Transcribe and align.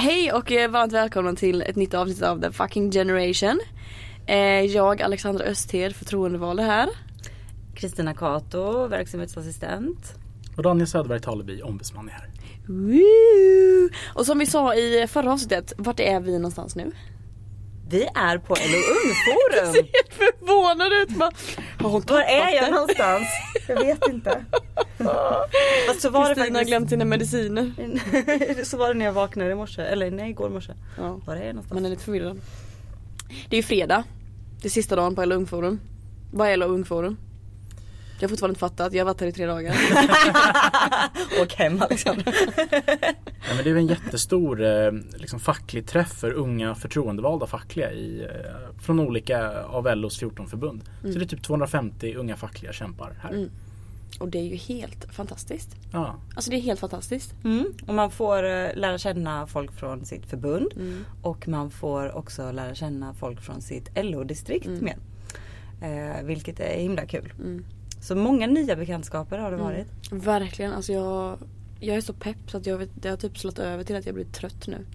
Hej 0.00 0.32
och 0.32 0.52
eh, 0.52 0.70
varmt 0.70 0.92
välkomna 0.92 1.34
till 1.34 1.62
ett 1.62 1.76
nytt 1.76 1.94
avsnitt 1.94 2.22
av 2.22 2.40
The 2.40 2.52
fucking 2.52 2.90
generation. 2.92 3.60
Eh, 4.26 4.36
jag, 4.60 5.02
Alexandra 5.02 5.44
Östhed, 5.44 5.96
förtroendevald 5.96 6.60
här. 6.60 6.88
Kristina 7.74 8.14
Kato, 8.14 8.86
verksamhetsassistent. 8.86 10.14
Och 10.56 10.62
Daniel 10.62 10.86
Söderberg 10.86 11.20
Taleby, 11.20 11.62
ombudsman 11.62 12.08
är 12.08 12.12
här. 12.12 12.30
Woo! 12.68 13.90
Och 14.14 14.26
som 14.26 14.38
vi 14.38 14.46
sa 14.46 14.74
i 14.74 15.06
förra 15.06 15.32
avsnittet, 15.32 15.72
vart 15.76 16.00
är 16.00 16.20
vi 16.20 16.32
någonstans 16.32 16.76
nu? 16.76 16.92
Vi 17.88 18.02
är 18.14 18.38
på 18.38 18.54
LO 18.54 18.60
Du 18.60 18.76
Ungforum. 18.76 19.72
ser 19.72 19.82
helt 19.82 20.14
förvånad 20.38 20.92
ut. 20.92 21.08
Bara, 21.08 21.30
har 21.80 21.90
hon 21.90 22.02
Var 22.08 22.20
är 22.20 22.54
jag 22.54 22.64
det? 22.64 22.70
någonstans? 22.70 23.26
Jag 23.70 23.80
vet 23.84 24.08
inte. 24.08 24.44
Fast 25.86 26.00
så 26.00 26.10
var 26.10 26.28
det 26.28 26.34
Kristina 26.34 26.44
har 26.44 26.50
faktiskt. 26.52 26.68
glömt 26.68 26.90
sina 26.90 27.04
mediciner. 27.04 27.72
så 28.64 28.76
var 28.76 28.88
det 28.88 28.94
när 28.94 29.04
jag 29.04 29.12
vaknade 29.12 29.50
i 29.50 29.54
morse. 29.54 29.82
Eller 29.82 30.10
nej, 30.10 30.30
igår 30.30 30.48
morse. 30.50 30.72
Ja, 30.98 31.20
Var 31.24 31.36
är 31.36 31.40
jag 31.46 31.54
någonstans? 31.54 31.74
man 31.74 31.84
är 31.86 31.90
lite 31.90 32.04
förvirrad. 32.04 32.40
Det 33.48 33.56
är 33.56 33.58
ju 33.58 33.62
fredag. 33.62 34.04
Det 34.62 34.68
är 34.68 34.70
sista 34.70 34.96
dagen 34.96 35.14
på 35.14 35.24
LO 35.24 35.34
Ungforum. 35.36 35.80
Vad 36.32 36.48
är 36.48 36.56
LO 36.56 36.66
Ungforum? 36.66 37.16
Jag 38.18 38.24
har 38.24 38.28
fortfarande 38.28 38.52
inte 38.52 38.60
fattat, 38.60 38.92
jag 38.92 39.00
har 39.00 39.06
varit 39.12 39.20
här 39.20 39.28
i 39.28 39.32
tre 39.32 39.46
dagar. 39.46 39.74
Åk 41.42 41.54
hem 41.54 41.82
Alexandra. 41.82 42.32
Ja, 43.50 43.56
men 43.56 43.64
det 43.64 43.70
är 43.70 43.76
en 43.76 43.86
jättestor 43.86 44.62
eh, 44.62 44.92
liksom, 45.16 45.40
facklig 45.40 45.86
träff 45.86 46.12
för 46.12 46.32
unga 46.32 46.74
förtroendevalda 46.74 47.46
fackliga 47.46 47.92
i, 47.92 48.22
eh, 48.22 48.80
från 48.82 49.00
olika 49.00 49.62
av 49.62 49.96
LOs 49.96 50.18
14 50.18 50.46
förbund. 50.46 50.84
Så 51.02 51.08
det 51.08 51.24
är 51.24 51.26
typ 51.26 51.42
250 51.42 52.14
unga 52.14 52.36
fackliga 52.36 52.72
kämpar 52.72 53.16
här. 53.22 53.30
Mm. 53.30 53.50
Och 54.20 54.28
det 54.28 54.38
är 54.38 54.42
ju 54.42 54.56
helt 54.56 55.04
fantastiskt. 55.14 55.76
Ja. 55.92 56.14
Alltså 56.34 56.50
det 56.50 56.56
är 56.56 56.60
helt 56.60 56.80
fantastiskt. 56.80 57.34
Mm. 57.44 57.72
Och 57.86 57.94
man 57.94 58.10
får 58.10 58.44
eh, 58.44 58.74
lära 58.74 58.98
känna 58.98 59.46
folk 59.46 59.72
från 59.72 60.04
sitt 60.04 60.26
förbund. 60.26 60.72
Mm. 60.76 61.04
Och 61.22 61.48
man 61.48 61.70
får 61.70 62.16
också 62.16 62.52
lära 62.52 62.74
känna 62.74 63.14
folk 63.14 63.40
från 63.40 63.60
sitt 63.62 63.90
LO-distrikt 63.96 64.66
Mm. 64.66 64.84
med. 64.84 64.96
Eh, 65.82 66.24
vilket 66.24 66.60
är 66.60 66.80
himla 66.80 67.06
kul. 67.06 67.32
Mm. 67.38 67.64
Så 68.00 68.16
många 68.16 68.46
nya 68.46 68.76
bekantskaper 68.76 69.38
har 69.38 69.50
det 69.50 69.56
varit. 69.56 69.86
Verkligen, 70.10 70.72
alltså 70.72 70.92
jag, 70.92 71.38
jag 71.80 71.96
är 71.96 72.00
så 72.00 72.12
pepp 72.12 72.50
så 72.50 72.56
att 72.56 72.66
jag 72.66 72.78
vet, 72.78 72.90
det 72.94 73.08
har 73.08 73.16
typ 73.16 73.38
slått 73.38 73.58
över 73.58 73.84
till 73.84 73.96
att 73.96 74.06
jag 74.06 74.14
blir 74.14 74.24
trött 74.24 74.66
nu. 74.66 74.86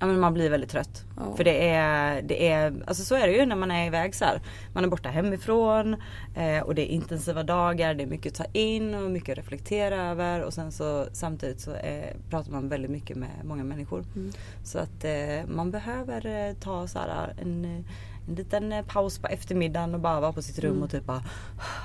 Ja 0.00 0.06
men 0.06 0.20
man 0.20 0.34
blir 0.34 0.50
väldigt 0.50 0.70
trött. 0.70 1.04
Ja. 1.16 1.36
För 1.36 1.44
det 1.44 1.68
är, 1.68 2.22
det 2.22 2.48
är, 2.48 2.82
alltså 2.86 3.04
så 3.04 3.14
är 3.14 3.26
det 3.26 3.32
ju 3.32 3.46
när 3.46 3.56
man 3.56 3.70
är 3.70 3.86
iväg 3.86 4.14
så 4.14 4.24
här. 4.24 4.40
Man 4.72 4.84
är 4.84 4.88
borta 4.88 5.08
hemifrån 5.08 5.96
eh, 6.36 6.62
och 6.62 6.74
det 6.74 6.82
är 6.82 6.86
intensiva 6.86 7.42
dagar, 7.42 7.94
det 7.94 8.02
är 8.02 8.06
mycket 8.06 8.40
att 8.40 8.46
ta 8.46 8.58
in 8.58 8.94
och 8.94 9.10
mycket 9.10 9.32
att 9.32 9.38
reflektera 9.38 10.10
över 10.10 10.42
och 10.42 10.54
sen 10.54 10.72
så 10.72 11.06
samtidigt 11.12 11.60
så 11.60 11.74
eh, 11.74 12.16
pratar 12.30 12.52
man 12.52 12.68
väldigt 12.68 12.90
mycket 12.90 13.16
med 13.16 13.30
många 13.44 13.64
människor. 13.64 14.04
Mm. 14.16 14.32
Så 14.64 14.78
att 14.78 15.04
eh, 15.04 15.46
man 15.46 15.70
behöver 15.70 16.26
eh, 16.26 16.54
ta 16.54 16.86
så 16.86 16.98
här 16.98 17.34
en, 17.40 17.84
en 18.30 18.36
liten 18.36 18.72
eh, 18.72 18.84
paus 18.84 19.18
på 19.18 19.26
eftermiddagen 19.26 19.94
och 19.94 20.00
bara 20.00 20.20
vara 20.20 20.32
på 20.32 20.42
sitt 20.42 20.58
rum 20.58 20.70
Mm. 20.70 20.82
och 20.82 20.90
typ 20.90 21.04
bara 21.06 21.22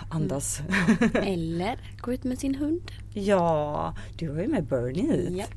andas. 0.10 0.62
Eller 1.14 1.80
gå 2.02 2.14
ut 2.14 2.24
med 2.24 2.40
sin 2.40 2.56
hund. 2.56 2.92
ja, 3.14 3.94
du 4.18 4.30
har 4.32 4.42
ju 4.42 4.48
med 4.48 4.64
Bernie 4.66 5.12
hit. 5.12 5.38
Japp. 5.38 5.50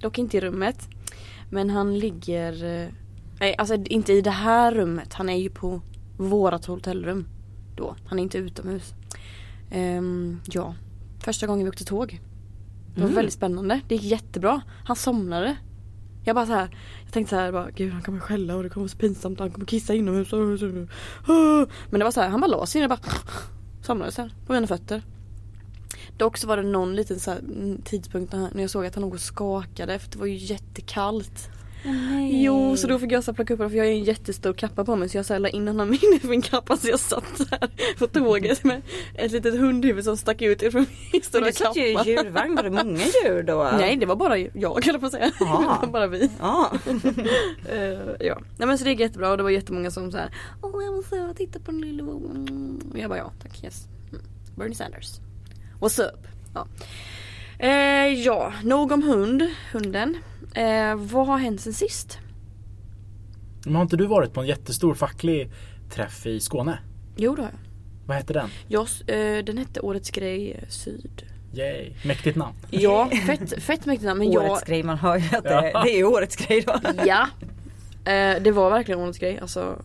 Dock 0.00 0.18
inte 0.18 0.36
i 0.36 0.40
rummet. 0.40 0.88
Men 1.50 1.70
han 1.70 1.98
ligger, 1.98 2.64
eh, 2.82 2.88
nej 3.40 3.54
alltså 3.58 3.74
inte 3.74 4.12
i 4.12 4.20
det 4.20 4.30
här 4.30 4.72
rummet. 4.74 5.14
Han 5.14 5.28
är 5.28 5.36
ju 5.36 5.50
på 5.50 5.80
vårat 6.16 6.64
hotellrum. 6.66 7.28
Då. 7.76 7.96
Han 8.06 8.18
är 8.18 8.22
inte 8.22 8.38
utomhus. 8.38 8.94
Ehm, 9.70 10.40
ja, 10.52 10.74
första 11.18 11.46
gången 11.46 11.64
vi 11.64 11.70
åkte 11.70 11.84
tåg. 11.84 12.20
Det 12.94 13.00
var 13.00 13.06
Mm. 13.08 13.16
väldigt 13.16 13.34
spännande. 13.34 13.80
Det 13.88 13.94
gick 13.94 14.04
jättebra. 14.04 14.60
Han 14.84 14.96
somnade. 14.96 15.56
Jag 16.24 16.34
bara 16.34 16.46
så 16.46 16.52
här, 16.52 16.68
jag 17.04 17.12
tänkte 17.12 17.30
så 17.30 17.36
här, 17.36 17.52
bara, 17.52 17.70
gud 17.70 17.92
han 17.92 18.02
kommer 18.02 18.20
skälla 18.20 18.56
och 18.56 18.62
det 18.62 18.68
kommer 18.68 18.84
vara 18.84 18.88
så 18.88 18.96
pinsamt. 18.96 19.40
Han 19.40 19.50
kommer 19.50 19.66
kissa 19.66 19.94
inomhus. 19.94 20.32
Men 21.90 21.98
det 21.98 22.04
var 22.04 22.10
så 22.10 22.20
här, 22.20 22.28
han 22.28 22.40
bara 22.40 22.46
la 22.46 22.66
sig 22.66 22.80
ner 22.80 22.86
och 22.86 22.98
bara 22.98 23.12
somnade 23.82 24.12
sen 24.12 24.32
på 24.46 24.52
mina 24.52 24.66
fötter. 24.66 25.02
Dock 26.16 26.36
så 26.36 26.46
var 26.46 26.56
det 26.56 26.62
någon 26.62 26.96
liten 26.96 27.20
så 27.20 27.30
här, 27.30 27.38
mm, 27.38 27.82
tidpunkt 27.82 28.32
när 28.32 28.60
jag 28.60 28.70
såg 28.70 28.86
att 28.86 28.94
han 28.94 29.02
låg 29.02 29.14
och 29.14 29.20
skakade 29.20 29.98
för 29.98 30.10
det 30.10 30.18
var 30.18 30.26
ju 30.26 30.36
jättekallt. 30.36 31.50
Nej. 31.84 32.44
Jo, 32.44 32.76
så 32.76 32.86
då 32.86 32.98
fick 32.98 33.12
jag 33.12 33.24
så 33.24 33.34
plocka 33.34 33.54
upp 33.54 33.58
honom 33.60 33.70
för 33.70 33.76
jag 33.76 33.84
har 33.84 33.90
ju 33.90 33.96
en 33.98 34.04
jättestor 34.04 34.52
kappa 34.52 34.84
på 34.84 34.96
mig 34.96 35.08
så 35.08 35.16
jag 35.18 35.26
så 35.26 35.38
la 35.38 35.48
in 35.48 35.68
honom 35.68 35.94
i 35.94 36.20
min 36.22 36.42
kappa 36.42 36.76
så 36.76 36.88
jag 36.88 37.00
satt 37.00 37.38
där 37.50 37.70
på 37.98 38.06
tåget 38.06 38.64
med 38.64 38.82
ett 39.14 39.32
litet 39.32 39.58
hundhuvud 39.58 40.04
som 40.04 40.16
stack 40.16 40.42
ut 40.42 40.62
ifrån 40.62 40.86
min 40.90 41.08
Men 41.12 41.22
stora 41.22 41.44
du 41.46 41.52
satt 41.52 41.76
ju 41.76 41.86
i 41.88 41.94
kappa. 41.94 42.08
djurvagn, 42.08 42.54
var 42.56 42.62
det 42.62 42.70
många 42.70 43.00
djur 43.04 43.42
då? 43.42 43.70
Nej 43.78 43.96
det 43.96 44.06
var 44.06 44.16
bara 44.16 44.38
jag 44.38 44.86
höll 44.86 44.98
på 45.00 45.06
att 45.06 45.12
säga. 45.12 45.32
Var 45.40 45.86
bara 45.86 46.06
vi. 46.06 46.30
Ja. 46.40 46.72
Eh, 47.68 48.26
ja. 48.26 48.38
Nej 48.58 48.68
men 48.68 48.78
så 48.78 48.84
det 48.84 48.90
gick 48.90 49.00
jättebra 49.00 49.30
och 49.30 49.36
det 49.36 49.42
var 49.42 49.50
jättemånga 49.50 49.90
som 49.90 50.12
så 50.12 50.18
här. 50.18 50.30
Åh 50.62 50.84
jag 50.84 50.94
måste 50.94 51.34
titta 51.36 51.58
på 51.58 51.70
den 51.70 51.80
lilla. 51.80 52.04
Och 52.04 52.98
jag 52.98 53.08
bara 53.10 53.18
ja 53.18 53.32
tack 53.42 53.64
yes. 53.64 53.86
Mm. 54.12 54.24
Bernie 54.56 54.74
Sanders. 54.74 55.10
What's 55.80 56.02
up? 56.08 56.26
Ja. 56.54 56.66
Eh, 57.58 58.06
ja, 58.24 58.52
nog 58.64 58.92
om 58.92 59.02
hund, 59.02 59.42
hunden. 59.72 60.16
Eh, 60.54 60.94
vad 60.96 61.26
har 61.26 61.38
hänt 61.38 61.60
sen 61.60 61.72
sist? 61.72 62.18
Men 63.64 63.74
har 63.74 63.82
inte 63.82 63.96
du 63.96 64.06
varit 64.06 64.32
på 64.32 64.40
en 64.40 64.46
jättestor 64.46 64.94
facklig 64.94 65.50
träff 65.90 66.26
i 66.26 66.40
Skåne? 66.40 66.78
Jo 67.16 67.34
det 67.34 67.42
har 67.42 67.48
jag. 67.50 67.58
Vad 68.06 68.16
hette 68.16 68.32
den? 68.32 68.48
jag 68.68 68.86
eh, 69.06 69.44
den 69.44 69.58
hette 69.58 69.80
Årets 69.80 70.10
grej 70.10 70.52
eh, 70.52 70.68
Syd. 70.68 71.22
Yay, 71.54 71.92
mäktigt 72.04 72.36
namn. 72.36 72.54
Ja, 72.70 73.10
fett, 73.26 73.62
fett 73.62 73.86
mäktigt 73.86 74.06
namn 74.06 74.18
men 74.18 74.32
jag... 74.32 74.50
Årets 74.50 74.64
grej, 74.64 74.82
man 74.82 74.98
hör 74.98 75.16
ju 75.16 75.36
att 75.36 75.44
det, 75.44 75.70
Ja. 75.74 75.82
det 75.84 76.00
är 76.00 76.04
årets 76.04 76.36
grej 76.36 76.60
då. 76.66 76.80
Ja. 77.06 77.28
Eh, 78.12 78.42
det 78.42 78.50
var 78.52 78.70
verkligen 78.70 79.00
årets 79.00 79.18
grej. 79.18 79.38
Alltså, 79.38 79.82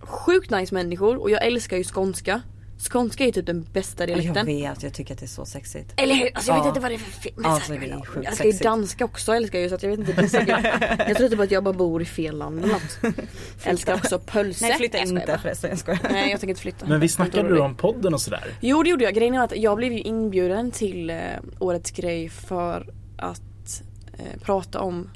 sjukt 0.00 0.50
nice 0.50 0.74
människor 0.74 1.16
och 1.16 1.30
jag 1.30 1.46
älskar 1.46 1.76
ju 1.76 1.84
skånska. 1.84 2.40
Skånska 2.78 3.24
är 3.24 3.26
ju 3.26 3.32
typ 3.32 3.46
den 3.46 3.66
bästa 3.72 4.02
Jag 4.02 4.08
dialekten. 4.18 4.46
vet, 4.46 4.82
jag 4.82 4.94
tycker 4.94 5.14
att 5.14 5.20
det 5.20 5.26
är 5.26 5.28
så 5.28 5.44
sexigt. 5.44 5.92
Eller 5.96 6.14
hur? 6.14 6.30
Alltså 6.34 6.50
jag 6.50 6.56
vet 6.56 6.64
Ja. 6.64 6.68
inte 6.68 6.80
vad 6.80 6.90
det 6.90 6.94
är 6.94 6.98
för 6.98 7.10
fel. 7.20 7.32
Men 7.36 7.46
Alltså, 7.46 7.72
det 7.72 7.78
är 7.78 7.88
jag 7.88 8.06
sjukt 8.06 8.28
älskar 8.28 8.44
ju 8.44 8.52
danska 8.52 9.04
också 9.04 9.32
älskar 9.32 9.58
jag 9.58 9.62
ju 9.62 9.68
så 9.68 9.74
att 9.74 9.82
jag 9.82 9.90
vet 9.90 9.98
inte. 9.98 10.12
Det 10.12 10.34
är 10.34 11.08
jag 11.08 11.16
tror 11.16 11.28
typ 11.28 11.40
att 11.40 11.50
jag 11.50 11.64
bara 11.64 11.74
bor 11.74 12.02
i 12.02 12.04
fel 12.04 12.38
land 12.38 12.58
eller 12.64 12.72
något. 12.72 13.14
älskar 13.64 13.94
också 13.94 14.18
pölse. 14.18 14.68
Nej 14.68 14.76
flytta 14.76 14.98
Jag 14.98 15.08
inte 15.08 15.38
förresten, 15.42 15.70
jag 15.70 15.78
skojar. 15.78 16.00
Nej 16.10 16.30
jag 16.30 16.40
tänker 16.40 16.48
inte 16.48 16.60
flytta. 16.60 16.84
Men 16.86 16.92
Jag 16.92 16.98
vi 16.98 17.08
snackade 17.08 17.48
du 17.48 17.58
om 17.60 17.74
podden 17.74 18.14
och 18.14 18.20
sådär? 18.20 18.44
Jo 18.60 18.82
det 18.82 18.90
gjorde 18.90 19.04
jag. 19.04 19.14
Grejen 19.14 19.34
är 19.34 19.44
att 19.44 19.56
jag 19.56 19.76
blev 19.76 19.92
ju 19.92 20.00
inbjuden 20.00 20.70
till 20.70 21.10
eh, 21.10 21.16
årets 21.58 21.90
grej 21.90 22.28
för 22.28 22.86
att 23.18 23.82
eh, 24.18 24.40
prata 24.42 24.80
om 24.80 25.10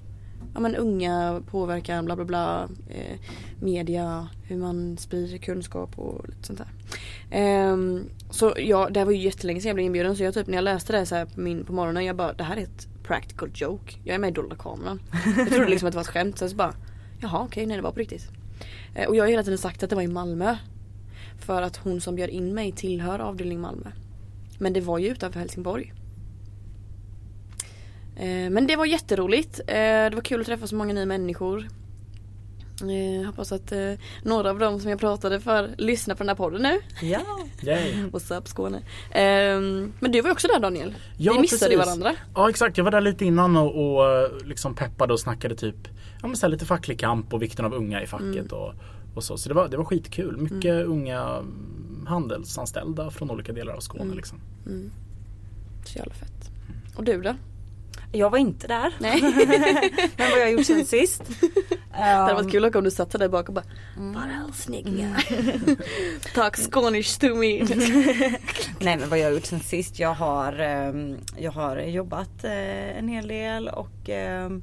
ja, 0.54 0.60
men 0.60 0.76
unga, 0.76 1.42
påverkan, 1.50 2.04
bla 2.04 2.16
bla 2.16 2.24
bla, 2.24 2.68
eh, 2.88 3.18
media, 3.60 4.28
hur 4.42 4.56
man 4.56 4.98
sprider 4.98 5.38
kunskap 5.38 5.98
och 5.98 6.28
lite 6.28 6.46
sånt 6.46 6.58
där. 6.58 6.68
Eh, 7.38 7.76
så 8.30 8.54
ja, 8.56 8.88
det 8.90 9.00
här 9.00 9.04
var 9.04 9.12
ju 9.12 9.18
jättelänge 9.18 9.60
sedan 9.60 9.68
jag 9.68 9.76
blev 9.76 9.86
inbjuden 9.86 10.16
så 10.16 10.22
jag 10.22 10.34
typ 10.34 10.46
när 10.46 10.54
jag 10.54 10.64
läste 10.64 10.92
det 10.92 11.06
så 11.06 11.14
här 11.14 11.26
på, 11.26 11.40
min, 11.40 11.64
på 11.64 11.72
morgonen 11.72 12.04
jag 12.04 12.16
bara 12.16 12.32
det 12.32 12.44
här 12.44 12.56
är 12.56 12.62
ett 12.62 12.88
practical 13.02 13.50
joke. 13.54 13.94
Jag 14.04 14.14
är 14.14 14.18
med 14.18 14.30
i 14.30 14.32
Dolda 14.32 14.56
kameran. 14.56 15.00
Jag 15.36 15.48
trodde 15.48 15.68
liksom 15.68 15.86
att 15.86 15.92
det 15.92 15.96
var 15.96 16.02
ett 16.02 16.08
skämt 16.08 16.38
sen 16.38 16.50
så 16.50 16.56
bara 16.56 16.74
jaha 17.20 17.44
okej 17.44 17.66
nej 17.66 17.76
det 17.76 17.82
var 17.82 17.92
på 17.92 17.98
riktigt. 17.98 18.28
Eh, 18.94 19.08
och 19.08 19.16
jag 19.16 19.22
har 19.22 19.28
hela 19.28 19.42
tiden 19.42 19.58
sagt 19.58 19.82
att 19.82 19.90
det 19.90 19.96
var 19.96 20.02
i 20.02 20.08
Malmö. 20.08 20.56
För 21.38 21.62
att 21.62 21.76
hon 21.76 22.00
som 22.00 22.14
bjöd 22.14 22.30
in 22.30 22.54
mig 22.54 22.72
tillhör 22.72 23.19
avdelning 23.19 23.60
Malmö. 23.60 23.90
Men 24.58 24.72
det 24.72 24.80
var 24.80 24.98
ju 24.98 25.08
utanför 25.08 25.40
Helsingborg. 25.40 25.92
Eh, 28.22 28.50
Men 28.50 28.66
det 28.66 28.76
var 28.76 28.86
jätteroligt. 28.86 29.60
Eh, 29.66 29.74
Det 29.74 30.10
var 30.14 30.20
kul 30.22 30.40
att 30.40 30.46
träffa 30.46 30.66
så 30.66 30.74
många 30.76 30.94
nya 30.94 31.06
människor. 31.06 31.69
Eh, 32.82 33.16
Jag 33.20 33.26
hoppas 33.26 33.52
att 33.52 33.72
eh, 33.72 33.92
några 34.22 34.50
av 34.50 34.58
dem 34.58 34.80
som 34.80 34.90
jag 34.90 35.00
pratade 35.00 35.40
för 35.40 35.70
lyssnar 35.78 36.14
på 36.14 36.19
den 36.22 36.28
här 36.28 36.36
podden 36.36 36.62
nu. 36.62 36.80
Ja. 37.06 37.20
Yay. 37.62 37.92
What's 38.10 38.38
up 38.38 38.48
Skåne? 38.48 38.76
Eh, 39.10 39.60
Men 40.00 40.12
du 40.12 40.20
var 40.20 40.30
också 40.30 40.48
där 40.48 40.60
Daniel. 40.60 40.94
Ja, 41.16 41.32
Vi 41.32 41.40
missade 41.40 41.70
precis. 41.76 41.86
varandra. 41.86 42.12
Ja 42.34 42.50
exakt, 42.50 42.76
jag 42.76 42.84
var 42.84 42.90
där 42.90 43.00
lite 43.00 43.24
innan 43.24 43.56
och, 43.56 43.94
och 43.96 44.10
eh, 44.10 44.30
liksom 44.44 44.75
peppade 44.75 45.12
och 45.12 45.20
snackade 45.20 45.54
typ 45.56 45.88
ja, 46.22 46.26
men 46.28 46.36
så 46.36 46.46
här 46.46 46.50
lite 46.50 46.64
facklig 46.66 46.98
kamp 47.00 47.34
och 47.34 47.42
vikten 47.42 47.64
av 47.64 47.75
unga 47.75 48.02
i 48.02 48.06
facket 48.06 48.26
Mm. 48.26 48.46
och, 48.50 48.75
och 49.14 49.25
så. 49.25 49.36
Så 49.36 49.48
det 49.48 49.54
var, 49.54 49.68
det 49.68 49.76
var 49.76 49.84
skitkul. 49.84 50.36
Mycket 50.36 50.86
unga 50.86 51.20
mm, 51.22 52.06
handelsanställda 52.08 53.10
från 53.10 53.30
olika 53.30 53.52
delar 53.52 53.72
av 53.75 53.80
Skåne 53.80 54.02
Mm. 54.04 54.16
liksom. 54.16 54.40
Mm. 54.66 54.90
Så 55.84 55.98
jävla 55.98 56.14
fett. 56.14 56.50
Och 56.96 57.04
du 57.04 57.22
då? 57.22 57.34
Jag 58.12 58.31
var 58.31 58.38
inte 58.38 58.67
där. 58.67 58.94
Nej. 58.99 59.20
Men 60.17 60.31
vad 60.31 60.41
jag 60.41 60.53
gjort 60.53 60.67
sen 60.67 60.87
sist? 60.87 61.23
Det 61.94 61.99
hade 61.99 62.35
varit 62.35 62.50
kul 62.50 62.76
om 62.76 62.85
du 62.85 62.91
satt 62.91 63.11
där 63.11 63.29
bak 63.29 63.49
och 63.49 63.55
bara 63.55 63.64
Bara 63.97 64.53
snygga. 64.55 65.17
Talk 66.35 66.56
Skånish 66.56 67.19
to 67.19 67.35
me. 67.35 67.64
Nej 68.81 68.97
men 68.97 69.09
vad 69.09 69.19
jag 69.19 69.32
gjort 69.32 69.44
sen 69.44 69.61
sist. 69.61 69.99
Jag 69.99 70.14
har, 70.14 70.53
ehm, 70.59 71.17
jag 71.38 71.53
har 71.53 71.76
jobbat 71.76 72.44
eh, 72.44 72.99
en 72.99 73.09
hel 73.09 73.29
del 73.29 73.69
och 73.69 74.09
ehm, 74.09 74.62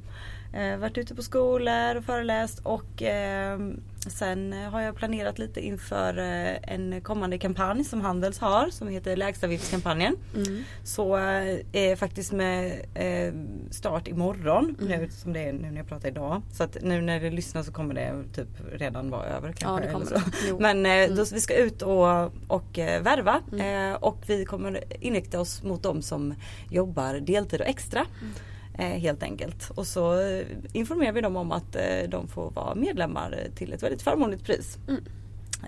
Eh, 0.54 0.78
varit 0.78 0.98
ute 0.98 1.16
på 1.16 1.22
skolor 1.22 1.96
och 1.96 2.04
föreläst 2.04 2.60
och 2.64 3.02
eh, 3.02 3.60
sen 4.08 4.54
har 4.54 4.82
jag 4.82 4.96
planerat 4.96 5.40
lite 5.40 5.66
inför 5.66 6.18
eh, 6.18 6.74
en 6.74 7.02
kommande 7.02 7.38
kampanj 7.38 7.84
som 7.84 8.02
Handels 8.02 8.40
har 8.40 8.70
som 8.70 8.88
heter 8.88 9.16
Lägstavgiftskampanjen. 9.16 10.16
Mm. 10.36 10.64
Så 10.84 11.18
eh, 11.18 11.60
är 11.74 11.96
faktiskt 11.96 12.32
med 12.32 12.86
eh, 12.94 13.34
start 13.72 14.08
imorgon 14.08 14.76
Mm. 14.82 15.00
nu 15.02 15.10
som 15.12 15.34
det 15.34 15.40
är 15.44 15.54
nu 15.54 15.72
när 15.72 15.78
jag 15.78 15.88
pratar 15.88 16.08
idag. 16.10 16.42
Så 16.52 16.64
att 16.64 16.78
nu 16.82 17.02
när 17.02 17.20
du 17.20 17.30
lyssnar 17.30 17.64
så 17.64 17.72
kommer 17.72 17.94
det 17.94 18.24
typ 18.36 18.48
redan 18.74 19.10
vara 19.10 19.26
över 19.26 19.54
kanske. 19.54 19.90
Ja 19.90 20.00
det 20.00 20.06
kommer. 20.06 20.60
Men 20.60 20.86
eh, 20.86 20.92
Mm. 21.10 21.16
då, 21.18 21.26
vi 21.34 21.42
ska 21.42 21.56
ut 21.56 21.82
och, 21.82 22.32
och 22.48 22.80
eh, 22.80 23.02
värva 23.02 23.42
Mm. 23.52 23.92
eh, 23.92 23.96
och 23.98 24.18
vi 24.28 24.46
kommer 24.46 24.84
inrikta 25.00 25.40
oss 25.40 25.64
mot 25.64 25.84
de 25.84 26.02
som 26.02 26.34
jobbar 26.70 27.14
deltid 27.14 27.62
och 27.62 27.68
extra. 27.68 28.00
Mm. 28.00 28.34
Eh, 28.80 29.00
helt 29.00 29.24
enkelt. 29.24 29.70
Och 29.76 29.88
så 29.88 30.22
eh, 30.22 30.46
informerar 30.74 31.12
vi 31.12 31.22
dem 31.22 31.36
om 31.36 31.52
att 31.52 31.76
eh, 31.76 32.10
de 32.10 32.28
får 32.28 32.52
vara 32.52 32.76
medlemmar 32.76 33.32
eh, 33.32 33.52
till 33.56 33.74
ett 33.74 33.84
väldigt 33.84 34.02
förmånligt 34.02 34.44
pris. 34.44 34.78
Mm. 34.88 35.04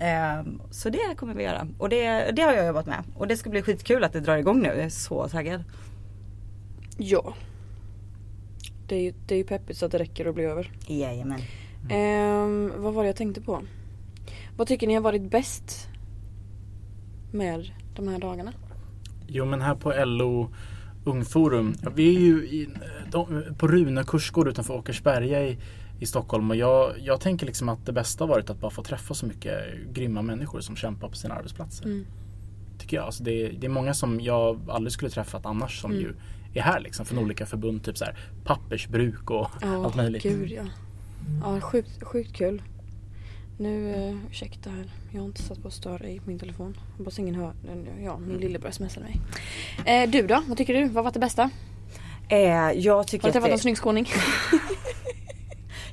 Eh, 0.00 0.52
så 0.70 0.90
det 0.90 1.16
kommer 1.16 1.34
vi 1.34 1.42
göra. 1.42 1.68
Och 1.78 1.88
det, 1.88 2.30
det 2.30 2.42
har 2.42 2.52
jag 2.52 2.66
jobbat 2.66 2.86
med. 2.86 3.04
Och 3.16 3.28
det 3.28 3.36
ska 3.36 3.50
bli 3.50 3.62
skitkul 3.62 4.04
att 4.04 4.12
det 4.12 4.20
drar 4.20 4.36
igång 4.36 4.62
nu. 4.62 4.68
Jag 4.68 4.78
är 4.78 4.88
så 4.88 5.28
taggad. 5.28 5.64
Ja. 6.98 7.34
Det 8.88 8.96
är 8.96 9.00
ju, 9.00 9.14
det 9.26 9.34
är 9.34 9.38
ju 9.38 9.44
peppigt 9.44 9.78
så 9.78 9.86
att 9.86 9.92
det 9.92 9.98
räcker 9.98 10.26
att 10.26 10.34
bli 10.34 10.44
över. 10.44 10.70
Jajamän. 10.86 11.40
Ehm, 11.90 12.72
vad 12.76 12.94
var 12.94 13.02
det 13.02 13.08
jag 13.08 13.16
tänkte 13.16 13.40
på? 13.40 13.62
Vad 14.56 14.68
tycker 14.68 14.86
ni 14.86 14.94
har 14.94 15.00
varit 15.00 15.30
bäst 15.30 15.88
med 17.32 17.70
de 17.96 18.08
här 18.08 18.18
dagarna? 18.18 18.52
Jo 19.26 19.44
men 19.44 19.60
här 19.60 19.74
på 19.74 19.92
LO 20.04 20.50
Ungforum, 21.04 21.74
vi 21.94 22.16
är 22.16 22.20
ju 22.20 22.46
i, 22.46 22.68
de, 23.10 23.42
på 23.58 23.68
Rune 23.68 24.04
kursgård 24.04 24.48
utanför 24.48 24.74
Åkersberga 24.74 25.42
i, 25.42 25.58
i 26.00 26.06
Stockholm 26.06 26.50
och 26.50 26.56
jag, 26.56 26.92
jag 27.00 27.20
tänker 27.20 27.46
liksom 27.46 27.68
att 27.68 27.86
det 27.86 27.92
bästa 27.92 28.24
har 28.24 28.28
varit 28.28 28.50
att 28.50 28.60
bara 28.60 28.70
få 28.70 28.82
träffa 28.82 29.14
så 29.14 29.26
mycket 29.26 29.54
grymma 29.92 30.22
människor 30.22 30.60
som 30.60 30.76
kämpar 30.76 31.08
på 31.08 31.16
sina 31.16 31.34
arbetsplatser. 31.34 31.84
Mm. 31.84 32.06
Tycker 32.78 32.96
jag. 32.96 33.06
Alltså 33.06 33.24
det, 33.24 33.48
det 33.48 33.66
är 33.66 33.70
många 33.70 33.94
som 33.94 34.20
jag 34.20 34.60
aldrig 34.70 34.92
skulle 34.92 35.10
träffat 35.10 35.46
annars 35.46 35.80
som 35.80 35.90
Mm. 35.90 36.02
ju 36.02 36.14
är 36.54 36.62
här 36.62 36.80
liksom 36.80 37.06
från 37.06 37.18
olika 37.18 37.46
förbund, 37.46 37.84
typ 37.84 37.98
så 37.98 38.04
här 38.04 38.16
pappersbruk 38.44 39.30
och 39.30 39.50
Ja, 39.60 39.84
allt 39.84 39.94
möjligt. 39.96 40.22
gud 40.22 40.50
ja. 40.50 40.62
Ja, 41.42 41.60
sjukt, 41.60 42.02
sjukt 42.04 42.32
kul. 42.36 42.62
Nu, 43.62 43.94
uh, 43.94 44.30
ursäkta 44.30 44.70
här. 44.70 44.90
Jag 45.10 45.20
har 45.20 45.26
inte 45.26 45.42
satt 45.42 45.62
på 45.62 45.70
stör 45.70 46.06
i 46.06 46.20
min 46.24 46.38
telefon. 46.38 46.76
Hoppas 46.98 47.18
ingen 47.18 47.34
hör. 47.34 47.52
Ja, 48.04 48.18
min 48.18 48.36
lillebror 48.36 48.70
smsade 48.70 49.06
mig. 49.06 49.20
Eh, 49.84 50.10
du 50.10 50.26
då? 50.26 50.42
Vad 50.48 50.58
tycker 50.58 50.74
du? 50.74 50.88
Vad 50.88 51.04
var 51.04 51.12
det 51.12 51.18
bästa? 51.18 51.50
Eh, 52.28 52.38
jag 52.70 53.06
tycker 53.06 53.22
Har 53.22 53.28
du 53.28 53.32
träffat 53.32 53.50
någon 53.50 53.58
snygg 53.58 53.78
skåning? 53.78 54.06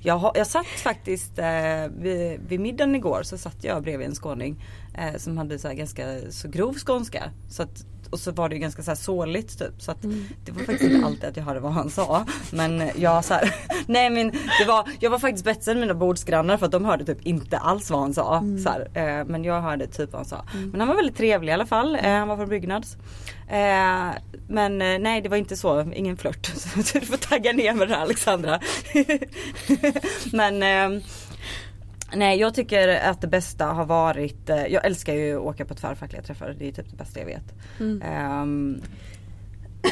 Jag, 0.02 0.18
har, 0.18 0.32
jag 0.36 0.48
satt 0.48 0.68
faktiskt 0.68 1.40
eh, 1.40 1.88
vid, 1.98 2.40
vid 2.48 2.60
middagen 2.60 2.96
igår 2.96 3.24
så 3.24 3.38
satt 3.38 3.64
jag 3.64 3.84
bredvid 3.84 4.08
en 4.08 4.16
skåning 4.16 4.64
eh, 4.98 5.18
som 5.18 5.38
hade 5.38 5.60
så 5.60 5.68
här 5.68 5.76
ganska 5.76 6.32
så 6.32 6.48
grov 6.48 6.74
skånska. 6.74 7.32
Så 7.50 7.64
att, 7.64 7.86
och 8.10 8.20
så 8.20 8.32
var 8.32 8.50
det 8.50 8.56
ju 8.56 8.62
ganska 8.62 8.84
så 8.84 8.92
här 8.92 8.96
såligt 8.96 9.60
typ. 9.60 9.82
Så 9.82 9.92
att 9.92 10.04
Mm. 10.04 10.26
det 10.46 10.52
var 10.52 10.60
faktiskt 10.60 10.92
inte 10.92 11.06
alltid 11.06 11.24
att 11.26 11.38
jag 11.38 11.44
hörde 11.44 11.60
vad 11.60 11.72
han 11.72 11.90
sa. 11.90 12.26
Men 12.52 12.90
jag 12.96 13.26
så 13.26 13.34
här, 13.34 13.56
nej 13.88 14.10
men 14.10 14.32
det 14.60 14.66
var, 14.68 14.88
jag 15.00 15.10
var 15.10 15.20
faktiskt 15.20 15.46
bättre 15.46 15.72
än 15.72 15.80
mina 15.80 15.94
bordsgrannar 15.94 16.58
för 16.58 16.66
att 16.66 16.72
de 16.72 16.86
hörde 16.86 17.06
typ 17.06 17.26
inte 17.26 17.58
alls 17.58 17.90
vad 17.92 18.00
han 18.00 18.14
sa. 18.14 18.38
Mm. 18.38 18.64
Så 18.64 18.70
här, 18.70 18.82
eh, 19.20 19.26
men 19.26 19.44
jag 19.44 19.62
hörde 19.62 19.88
typ 19.88 20.12
vad 20.12 20.20
han 20.20 20.26
sa. 20.26 20.46
Men 20.72 20.80
han 20.82 20.88
var 20.88 20.96
väldigt 20.96 21.18
trevlig 21.18 21.50
i 21.52 21.54
alla 21.54 21.66
fall. 21.66 21.96
Eh, 21.96 22.02
han 22.12 22.28
var 22.28 22.38
från 22.38 22.50
Byggnads. 22.50 22.98
Eh, 23.50 24.10
men 24.48 24.82
eh, 24.82 25.00
nej 25.00 25.22
det 25.22 25.30
var 25.30 25.38
inte 25.38 25.58
så, 25.58 25.92
ingen 25.94 26.18
flört. 26.18 26.52
Du 26.94 27.02
får 27.02 27.18
tagga 27.18 27.54
ner 27.54 27.74
med 27.74 27.88
det 27.88 27.94
här 27.96 28.02
Alexandra. 28.02 28.60
men 30.34 30.64
eh, 30.96 31.02
Nej 32.16 32.40
jag 32.40 32.54
tycker 32.54 32.88
att 32.88 33.22
det 33.22 33.28
bästa 33.28 33.66
har 33.66 33.86
varit, 33.86 34.50
eh, 34.50 34.66
jag 34.66 34.86
älskar 34.86 35.14
ju 35.14 35.36
att 35.36 35.42
åka 35.42 35.66
på 35.66 35.74
tvärfackliga 35.74 36.22
träffar. 36.22 36.56
Det 36.60 36.68
är 36.68 36.72
typ 36.72 36.90
det 36.90 36.98
bästa 36.98 37.20
jag 37.20 37.26
vet. 37.26 37.54
Mm. 37.80 38.02
Ehm, 38.02 38.82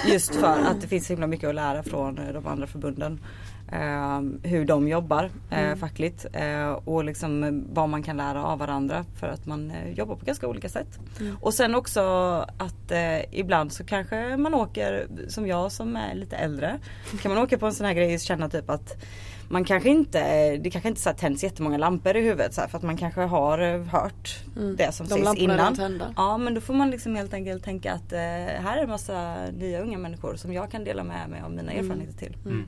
just 0.07 0.35
för 0.35 0.59
att 0.59 0.81
det 0.81 0.87
finns 0.87 1.07
så 1.07 1.13
himla 1.13 1.27
mycket 1.27 1.49
att 1.49 1.55
lära 1.55 1.83
från 1.83 2.17
eh, 2.17 2.33
de 2.33 2.47
andra 2.47 2.67
förbunden. 2.67 3.19
Ehm, 3.71 4.39
hur 4.43 4.65
de 4.65 4.87
jobbar 4.87 5.29
eh, 5.49 5.59
Mm. 5.59 5.77
fackligt 5.77 6.25
eh, 6.33 6.69
och 6.71 7.03
liksom 7.03 7.63
vad 7.73 7.89
man 7.89 8.03
kan 8.03 8.17
lära 8.17 8.43
av 8.45 8.59
varandra 8.59 9.05
för 9.19 9.27
att 9.27 9.45
man 9.45 9.71
eh, 9.71 9.91
jobbar 9.93 10.15
på 10.15 10.25
ganska 10.25 10.47
olika 10.47 10.69
sätt. 10.69 10.99
Mm. 11.19 11.37
Och 11.41 11.53
sen 11.53 11.75
också 11.75 12.01
att 12.57 12.91
ibland 13.31 13.71
så 13.73 13.83
kanske 13.83 14.37
man 14.37 14.53
åker 14.53 15.07
som 15.27 15.47
jag 15.47 15.71
som 15.71 15.95
är 15.95 16.15
lite 16.15 16.35
äldre. 16.35 16.79
Kan 17.21 17.33
man 17.33 17.43
åka 17.43 17.57
på 17.57 17.65
en 17.65 17.73
sån 17.73 17.85
här 17.85 17.93
grej 17.93 18.13
och 18.13 18.19
känna 18.19 18.49
typ 18.49 18.69
att 18.69 18.97
man 19.49 19.63
kanske 19.63 19.89
inte, 19.89 20.51
det 20.57 20.69
kanske 20.69 20.89
inte 20.89 21.01
så 21.01 21.09
här 21.09 21.17
tänds 21.17 21.43
jättemånga 21.43 21.77
lampor 21.77 22.15
i 22.17 22.21
huvudet 22.21 22.53
så 22.53 22.61
här, 22.61 22.67
för 22.67 22.77
att 22.77 22.83
man 22.83 22.97
kanske 22.97 23.21
har 23.21 23.57
hört 23.91 24.39
Mm. 24.57 24.75
det 24.75 24.91
som 24.91 25.07
De 25.07 25.13
sägs 25.25 25.37
innan. 25.37 25.75
tända. 25.75 26.13
Ja 26.15 26.37
men 26.37 26.53
då 26.53 26.61
får 26.61 26.73
man 26.73 26.91
liksom 26.91 27.15
helt 27.15 27.33
enkelt 27.33 27.63
tänka 27.63 27.93
att 27.93 28.13
eh, 28.13 28.19
här 28.19 28.77
är 28.77 28.83
en 28.83 28.89
massa 28.89 29.35
nya 29.51 29.81
unga 29.81 29.97
människor 29.97 30.35
som 30.35 30.53
jag 30.53 30.71
kan 30.71 30.83
dela 30.83 31.03
med 31.03 31.29
mig 31.29 31.41
av 31.41 31.51
mina 31.51 31.71
Mm. 31.71 31.85
erfarenheter 31.85 32.17
till. 32.17 32.37
Mm. 32.45 32.65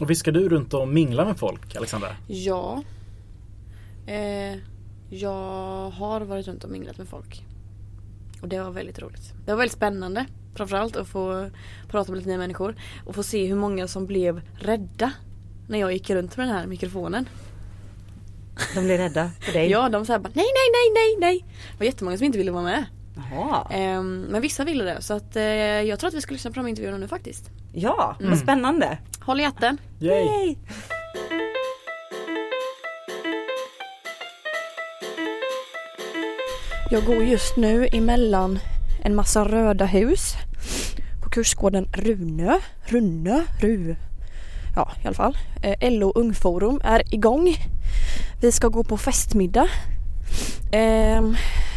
Och 0.00 0.10
visst 0.10 0.20
ska 0.20 0.30
du 0.30 0.48
runt 0.48 0.74
och 0.74 0.88
mingla 0.88 1.24
med 1.24 1.38
folk 1.38 1.76
Alexandra? 1.76 2.08
Ja. 2.28 2.82
Eh, 4.06 4.58
jag 5.10 5.90
har 5.90 6.20
varit 6.20 6.46
runt 6.48 6.64
och 6.64 6.70
minglat 6.70 6.98
med 6.98 7.08
folk. 7.08 7.44
Och 8.40 8.48
det 8.48 8.60
var 8.62 8.70
väldigt 8.70 8.98
roligt. 8.98 9.32
Det 9.44 9.50
var 9.50 9.58
väldigt 9.58 9.76
spännande. 9.76 10.26
Framförallt 10.54 10.96
att 10.96 11.08
få 11.08 11.50
prata 11.88 12.12
med 12.12 12.18
lite 12.18 12.28
nya 12.28 12.38
människor. 12.38 12.74
Och 13.06 13.14
få 13.14 13.22
se 13.22 13.46
hur 13.46 13.56
många 13.56 13.88
som 13.88 14.06
blev 14.06 14.40
rädda. 14.54 15.12
När 15.68 15.78
jag 15.78 15.92
gick 15.92 16.10
runt 16.10 16.36
med 16.36 16.46
den 16.46 16.56
här 16.56 16.66
mikrofonen. 16.66 17.28
De 18.74 18.84
blir 18.84 18.98
rädda 18.98 19.30
för 19.40 19.52
dig? 19.52 19.70
Ja, 19.70 19.88
de 19.88 20.06
sa 20.06 20.18
bara 20.18 20.30
nej, 20.34 20.46
nej, 20.54 20.70
nej, 20.72 20.92
nej, 20.94 21.16
nej. 21.20 21.44
Det 21.72 21.78
var 21.78 21.86
jättemånga 21.86 22.18
som 22.18 22.24
inte 22.24 22.38
ville 22.38 22.50
vara 22.50 22.62
med. 22.62 22.84
Jaha. 23.16 23.66
Ehm, 23.70 24.20
men 24.30 24.42
vissa 24.42 24.64
ville 24.64 24.84
det. 24.84 25.02
Så 25.02 25.14
att, 25.14 25.36
eh, 25.36 25.42
jag 25.82 25.98
tror 25.98 26.08
att 26.08 26.14
vi 26.14 26.20
ska 26.20 26.32
lyssna 26.32 26.50
på 26.50 26.56
de 26.60 26.68
intervjuerna 26.68 26.98
nu 26.98 27.08
faktiskt. 27.08 27.50
Ja, 27.72 28.16
Mm. 28.20 28.30
vad 28.30 28.38
spännande. 28.38 28.98
Håll 29.20 29.40
i 29.40 29.44
hatten. 29.44 29.78
Yay! 30.00 30.24
Yay. 30.24 30.56
Jag 36.90 37.04
går 37.04 37.24
just 37.24 37.56
nu 37.56 37.88
emellan 37.92 38.58
en 39.04 39.14
massa 39.14 39.44
röda 39.44 39.84
hus 39.86 40.34
på 41.22 41.30
kursgården 41.30 41.88
Runö. 41.92 42.58
Runö? 42.86 43.40
Ru. 43.60 43.96
Ja, 44.76 44.92
i 45.02 45.06
alla 45.06 45.14
fall. 45.14 45.38
Eh, 45.62 45.90
LO 45.92 46.12
Ungforum 46.14 46.80
är 46.84 47.14
igång. 47.14 47.56
Vi 48.40 48.52
ska 48.52 48.68
gå 48.68 48.84
på 48.84 48.96
festmiddag. 48.98 49.68
Ehm, 50.72 51.36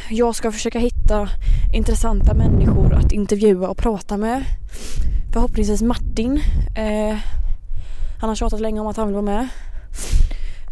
jag 0.09 0.35
ska 0.35 0.51
försöka 0.51 0.79
hitta 0.79 1.29
intressanta 1.73 2.33
människor 2.33 2.93
att 2.93 3.11
intervjua 3.11 3.67
och 3.67 3.77
prata 3.77 4.17
med. 4.17 4.43
Förhoppningsvis 5.33 5.81
Martin. 5.81 6.41
Eh, 6.75 7.17
han 8.19 8.29
har 8.29 8.35
tjatat 8.35 8.59
länge 8.59 8.79
om 8.79 8.87
att 8.87 8.97
han 8.97 9.07
vill 9.07 9.15
vara 9.15 9.25
med. 9.25 9.47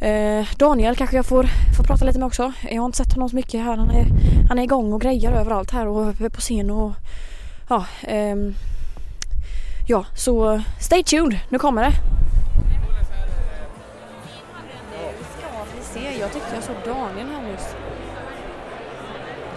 Eh, 0.02 0.48
Daniel 0.58 0.96
kanske 0.96 1.16
jag 1.16 1.26
får, 1.26 1.50
får 1.78 1.84
prata 1.84 2.06
lite 2.06 2.20
med 2.20 2.26
också. 2.26 2.54
Jag 2.70 2.82
har 2.82 2.86
inte 2.86 2.98
sett 2.98 3.14
honom 3.14 3.30
så 3.30 3.36
mycket 3.36 3.64
här. 3.64 3.78
Han 3.78 3.90
är, 3.90 4.06
han 4.50 4.60
är 4.60 4.64
igång 4.64 4.94
och 4.94 5.02
grejar 5.02 5.32
överallt 5.32 5.72
här 5.72 5.88
och 5.88 6.22
är 6.22 6.30
på 6.30 6.42
scen 6.42 6.72
och 6.72 6.92
ja. 7.70 7.86
ehm, 8.02 8.54
ja, 9.88 10.06
så 10.16 10.62
stay 10.80 11.04
tuned. 11.04 11.40
Nu 11.50 11.60
kommer 11.60 11.84
det. 11.84 11.92
Ska 15.40 15.76
vi 15.78 15.84
se. 15.84 16.20
Jag 16.20 16.34
tyckte 16.34 16.56
jag 16.56 16.64
såg 16.64 16.76
Daniel 16.86 17.28
här 17.28 17.52
nyss. 17.52 17.76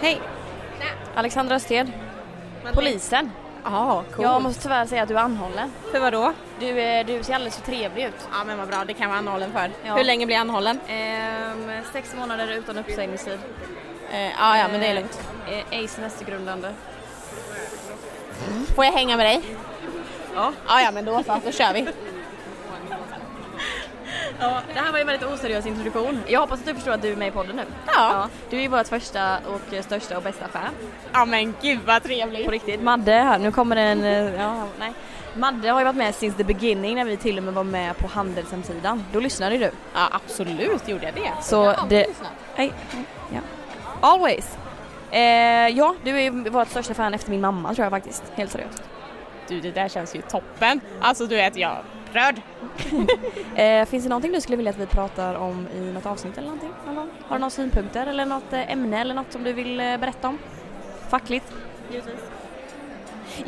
Hej! 0.01 0.21
Alexandra 1.15 1.55
Östed. 1.55 1.91
Polisen. 2.73 3.31
Ja, 3.63 4.03
coolt. 4.11 4.21
Jag 4.27 4.41
måste 4.41 4.61
tyvärr 4.61 4.85
säga 4.85 5.03
att 5.03 5.09
du 5.09 5.15
är 5.15 5.21
anhållen. 5.21 5.71
För 5.91 5.99
vad 5.99 6.13
då? 6.13 6.33
Du, 6.59 6.79
eh, 6.79 7.05
du 7.05 7.23
ser 7.23 7.33
alldeles 7.33 7.55
för 7.57 7.65
trevlig 7.65 8.03
ut. 8.03 8.27
Ja 8.31 8.43
men 8.43 8.57
vad 8.57 8.67
bra, 8.67 8.85
det 8.85 8.93
kan 8.93 9.01
jag 9.01 9.09
vara 9.09 9.19
anhållen 9.19 9.51
för. 9.51 9.71
Ja. 9.85 9.95
Hur 9.95 10.03
länge 10.03 10.25
blir 10.25 10.35
jag 10.35 10.41
anhållen? 10.41 10.79
Ehm, 10.87 11.71
sex 11.93 12.15
månader 12.17 12.47
utan 12.51 12.77
uppsägningstid. 12.77 13.39
Eh, 14.11 14.23
ja, 14.23 14.57
ja 14.57 14.67
men 14.71 14.79
det 14.79 14.87
är 14.87 14.93
lugnt. 14.93 15.19
Eh, 15.47 15.79
ej 15.79 15.87
semestergrundande. 15.87 16.69
Får 18.75 18.85
jag 18.85 18.91
hänga 18.91 19.17
med 19.17 19.25
dig? 19.25 19.41
Ja. 20.35 20.53
Ja, 20.67 20.81
ja 20.81 20.91
men 20.91 21.05
då 21.05 21.23
så, 21.23 21.41
då 21.45 21.51
kör 21.51 21.73
vi. 21.73 21.87
Ja, 24.39 24.61
det 24.73 24.79
här 24.79 24.91
var 24.91 24.97
ju 24.97 25.01
en 25.01 25.07
väldigt 25.07 25.27
oseriös 25.29 25.65
introduktion. 25.65 26.19
Jag 26.27 26.39
hoppas 26.39 26.59
att 26.59 26.65
du 26.65 26.73
förstår 26.75 26.91
att 26.91 27.01
du 27.01 27.11
är 27.11 27.15
med 27.15 27.27
i 27.27 27.31
podden 27.31 27.55
nu. 27.55 27.63
Ja. 27.87 28.29
du 28.49 28.57
är 28.57 28.61
ju 28.61 28.67
vårt 28.67 28.87
första 28.87 29.37
och 29.37 29.83
största 29.85 30.17
och 30.17 30.23
bästa 30.23 30.47
fan. 30.47 30.73
Ja 31.13 31.25
men 31.25 31.53
gud 31.61 31.79
vad 31.85 32.01
På 32.01 32.07
trevligt. 32.07 32.49
riktigt. 32.49 32.81
Madde 32.81 33.11
här, 33.11 33.39
nu 33.39 33.51
kommer 33.51 33.75
en... 33.75 34.03
eh, 34.03 34.41
Ja, 34.41 34.63
nej. 34.79 34.93
Madde 35.35 35.69
har 35.69 35.79
ju 35.79 35.85
varit 35.85 35.95
med 35.95 36.15
since 36.15 36.37
the 36.37 36.43
beginning 36.43 36.95
när 36.95 37.05
vi 37.05 37.17
till 37.17 37.37
och 37.37 37.43
med 37.43 37.53
var 37.53 37.63
med 37.63 37.97
på 37.97 38.07
Handelshemsidan. 38.07 39.05
Då 39.13 39.19
lyssnade 39.19 39.55
ju 39.55 39.59
du. 39.59 39.71
Ja 39.93 39.99
absolut 40.11 40.87
gjorde 40.87 41.05
jag 41.05 41.13
det. 41.13 41.31
Så 41.41 41.55
jag 41.55 41.73
har 41.73 41.87
det- 41.89 42.07
lyssnat. 42.07 42.31
Hej. 42.55 42.73
Ja. 43.33 43.39
Always. 44.01 44.57
Eh, 45.11 45.19
ja, 45.67 45.95
du 46.03 46.21
är 46.21 46.49
vårt 46.49 46.67
största 46.69 46.93
fan 46.93 47.13
efter 47.13 47.31
min 47.31 47.41
mamma 47.41 47.73
tror 47.75 47.85
jag 47.85 47.91
faktiskt. 47.91 48.23
Helt 48.35 48.51
seriöst. 48.51 48.83
Du 49.47 49.59
det 49.61 49.71
där 49.71 49.87
känns 49.89 50.15
ju 50.15 50.21
toppen. 50.21 50.81
Alltså 51.01 51.25
du 51.25 51.35
vet 51.35 51.55
jag 51.57 51.77
upprörd. 52.09 52.41
Eh, 53.55 53.85
finns 53.85 54.03
det 54.03 54.09
någonting 54.09 54.31
du 54.31 54.41
skulle 54.41 54.57
vilja 54.57 54.69
att 54.69 54.77
vi 54.77 54.85
pratar 54.85 55.35
om 55.35 55.67
i 55.75 55.79
något 55.79 56.05
avsnitt 56.05 56.37
eller 56.37 56.47
någonting? 56.47 56.69
någon? 56.85 57.09
Har 57.27 57.35
du 57.35 57.39
några 57.39 57.49
synpunkter 57.49 58.07
eller 58.07 58.25
något 58.25 58.53
eh, 58.53 58.71
ämne 58.71 59.01
eller 59.01 59.13
något 59.13 59.31
som 59.31 59.43
du 59.43 59.53
vill 59.53 59.79
eh, 59.79 59.97
berätta 59.97 60.27
om? 60.27 60.37
Fackligt? 61.09 61.53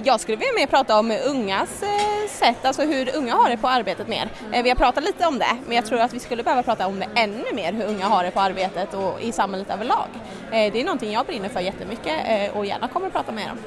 Jag 0.03 0.19
skulle 0.19 0.37
vilja 0.37 0.53
mer 0.55 0.67
prata 0.67 0.99
om 0.99 1.17
ungas 1.27 1.83
eh, 1.83 2.29
sätt, 2.29 2.65
alltså 2.65 2.81
hur 2.81 3.15
unga 3.15 3.35
har 3.35 3.49
det 3.49 3.57
på 3.57 3.67
arbetet 3.67 4.07
mer. 4.07 4.29
Vi 4.63 4.69
har 4.69 4.75
pratat 4.75 5.03
lite 5.03 5.27
om 5.27 5.39
det, 5.39 5.57
men 5.67 5.75
jag 5.75 5.85
tror 5.85 5.99
att 5.99 6.13
vi 6.13 6.19
skulle 6.19 6.43
behöva 6.43 6.63
prata 6.63 6.87
om 6.87 6.99
det 6.99 7.07
ännu 7.15 7.53
mer, 7.53 7.73
hur 7.73 7.85
unga 7.85 8.05
har 8.05 8.23
det 8.23 8.31
på 8.31 8.39
arbetet 8.39 8.93
och 8.93 9.21
i 9.21 9.31
samhället 9.31 9.69
överlag. 9.69 10.07
Det 10.51 10.81
är 10.81 10.83
någonting 10.83 11.11
jag 11.11 11.25
brinner 11.25 11.49
för 11.49 11.59
jättemycket 11.59 12.15
och 12.53 12.65
gärna 12.65 12.87
kommer 12.87 13.07
att 13.07 13.13
prata 13.13 13.31
mer 13.31 13.51
om. 13.51 13.57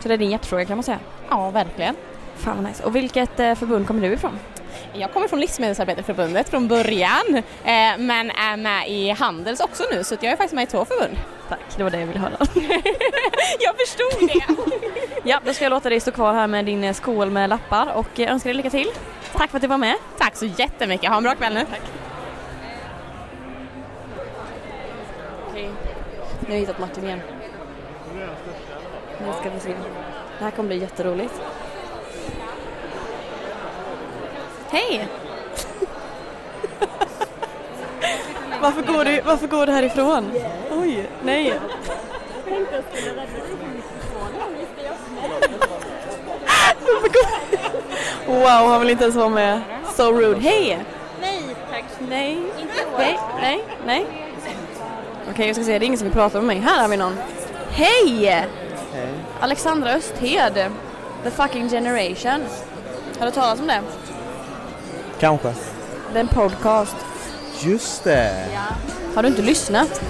Så 0.00 0.08
det 0.08 0.14
är 0.14 0.18
din 0.18 0.30
hjärtefråga 0.30 0.64
kan 0.64 0.76
man 0.76 0.84
säga? 0.84 0.98
Ja, 1.30 1.50
verkligen. 1.50 1.96
Fan 2.40 2.56
vad 2.56 2.64
nice. 2.64 2.84
Och 2.84 2.96
vilket 2.96 3.40
eh, 3.40 3.54
förbund 3.54 3.86
kommer 3.86 4.08
du 4.08 4.14
ifrån? 4.14 4.38
Jag 4.92 5.12
kommer 5.12 5.28
från 5.28 5.40
Livsmedelsarbetarförbundet 5.40 6.48
från 6.48 6.68
början, 6.68 7.36
eh, 7.64 7.98
men 7.98 8.30
är 8.30 8.56
med 8.56 8.88
i 8.88 9.10
Handels 9.10 9.60
också 9.60 9.82
nu, 9.92 10.04
så 10.04 10.14
jag 10.14 10.32
är 10.32 10.36
faktiskt 10.36 10.54
med 10.54 10.64
i 10.64 10.66
två 10.66 10.84
förbund. 10.84 11.16
Tack, 11.48 11.60
det 11.76 11.82
var 11.82 11.90
det 11.90 12.00
jag 12.00 12.06
ville 12.06 12.20
höra. 12.20 12.36
Jag 13.60 13.74
förstod 13.78 14.28
det! 14.28 14.62
ja, 15.30 15.40
då 15.44 15.54
ska 15.54 15.64
jag 15.64 15.70
låta 15.70 15.88
dig 15.88 16.00
stå 16.00 16.10
kvar 16.10 16.34
här 16.34 16.46
med 16.46 16.64
din 16.64 16.84
eh, 16.84 16.92
skål 16.92 17.30
med 17.30 17.50
lappar 17.50 17.92
och 17.94 18.20
eh, 18.20 18.32
önska 18.32 18.48
dig 18.48 18.54
lycka 18.54 18.70
till. 18.70 18.88
Tack 19.32 19.50
för 19.50 19.58
att 19.58 19.62
du 19.62 19.68
var 19.68 19.78
med. 19.78 19.96
Tack 20.18 20.36
så 20.36 20.46
jättemycket, 20.46 21.10
ha 21.10 21.16
en 21.16 21.22
bra 21.22 21.34
kväll 21.34 21.54
nu. 21.54 21.60
Tack. 21.70 21.80
Okej. 25.50 25.70
Nu 26.40 26.46
har 26.46 26.54
jag 26.54 26.60
hittat 26.60 26.78
Martin 26.78 27.04
igen. 27.04 27.20
Nu 29.20 29.32
ska 29.40 29.50
vi 29.50 29.60
se. 29.60 29.74
Det 30.38 30.44
här 30.44 30.50
kommer 30.50 30.68
bli 30.68 30.78
jätteroligt. 30.78 31.42
Hej! 34.70 35.08
varför, 38.60 38.82
går 38.82 39.04
du, 39.04 39.20
varför 39.20 39.46
går 39.46 39.66
du 39.66 39.72
härifrån? 39.72 40.32
Oj, 40.70 41.08
nej. 41.22 41.54
Wow, 48.26 48.70
han 48.70 48.80
vill 48.80 48.90
inte 48.90 49.04
ens 49.04 49.16
vara 49.16 49.28
med. 49.28 49.60
So 49.96 50.12
rude. 50.12 50.40
Hej! 50.40 50.84
Nej 51.20 51.42
tack. 51.70 51.84
Nej. 52.08 52.42
Nej, 52.98 53.18
nej, 53.40 53.64
nej. 53.86 54.06
Okej, 55.30 55.46
jag 55.46 55.56
ska 55.56 55.64
se, 55.64 55.78
det 55.78 55.84
är 55.84 55.86
ingen 55.86 55.98
som 55.98 56.08
vill 56.08 56.14
prata 56.14 56.38
med 56.38 56.46
mig. 56.46 56.58
Här 56.58 56.82
har 56.82 56.88
vi 56.88 56.96
någon. 56.96 57.16
Hej! 57.70 58.46
Alexandra 59.40 59.90
Östhed. 59.90 60.70
The 61.24 61.30
fucking 61.30 61.68
generation. 61.68 62.44
Har 63.18 63.26
du 63.26 63.32
talat 63.32 63.60
om 63.60 63.66
det? 63.66 63.82
Kanske. 65.20 65.54
Det 66.12 66.18
är 66.18 66.20
en 66.20 66.28
podcast. 66.28 66.96
Just 67.60 68.04
det. 68.04 68.46
Har 69.14 69.22
du 69.22 69.28
inte 69.28 69.42
lyssnat? 69.42 70.00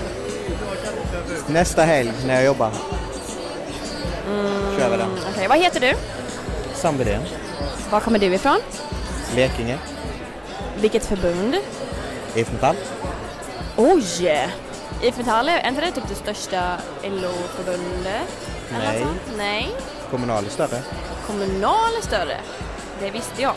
Nästa 1.46 1.82
helg 1.82 2.12
när 2.26 2.34
jag 2.34 2.44
jobbar. 2.44 2.70
Kör 4.78 4.90
vi 4.90 4.96
den. 4.96 5.10
Okej, 5.32 5.48
vad 5.48 5.58
heter 5.58 5.80
du? 5.80 5.92
Sam 6.74 6.98
Widén. 6.98 7.22
Var 7.90 8.00
kommer 8.00 8.18
du 8.18 8.26
ifrån? 8.26 8.58
Blekinge. 9.34 9.78
Vilket 10.80 11.06
förbund? 11.06 11.56
IF 12.34 12.52
Metall. 12.52 12.76
Oj! 13.76 14.04
IF 15.02 15.16
Metall, 15.18 15.48
är 15.48 15.68
inte 15.68 15.80
det 15.80 15.90
typ 15.92 16.08
det 16.08 16.14
största 16.14 16.76
LO-förbundet? 17.02 18.28
Eller 18.68 18.78
något 18.78 18.92
Nej. 18.92 19.02
sånt? 19.02 19.36
Nej. 19.36 19.70
Kommunal 20.10 20.44
är 20.44 20.50
större. 20.50 20.82
Kommunal 21.26 21.94
är 21.98 22.06
större. 22.06 22.36
Det 23.00 23.10
visste 23.10 23.42
jag. 23.42 23.54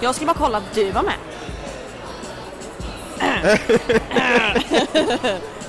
Jag 0.00 0.14
skulle 0.14 0.26
bara 0.26 0.38
kolla 0.38 0.58
att 0.58 0.74
du 0.74 0.90
var 0.90 1.02
med. 1.02 1.14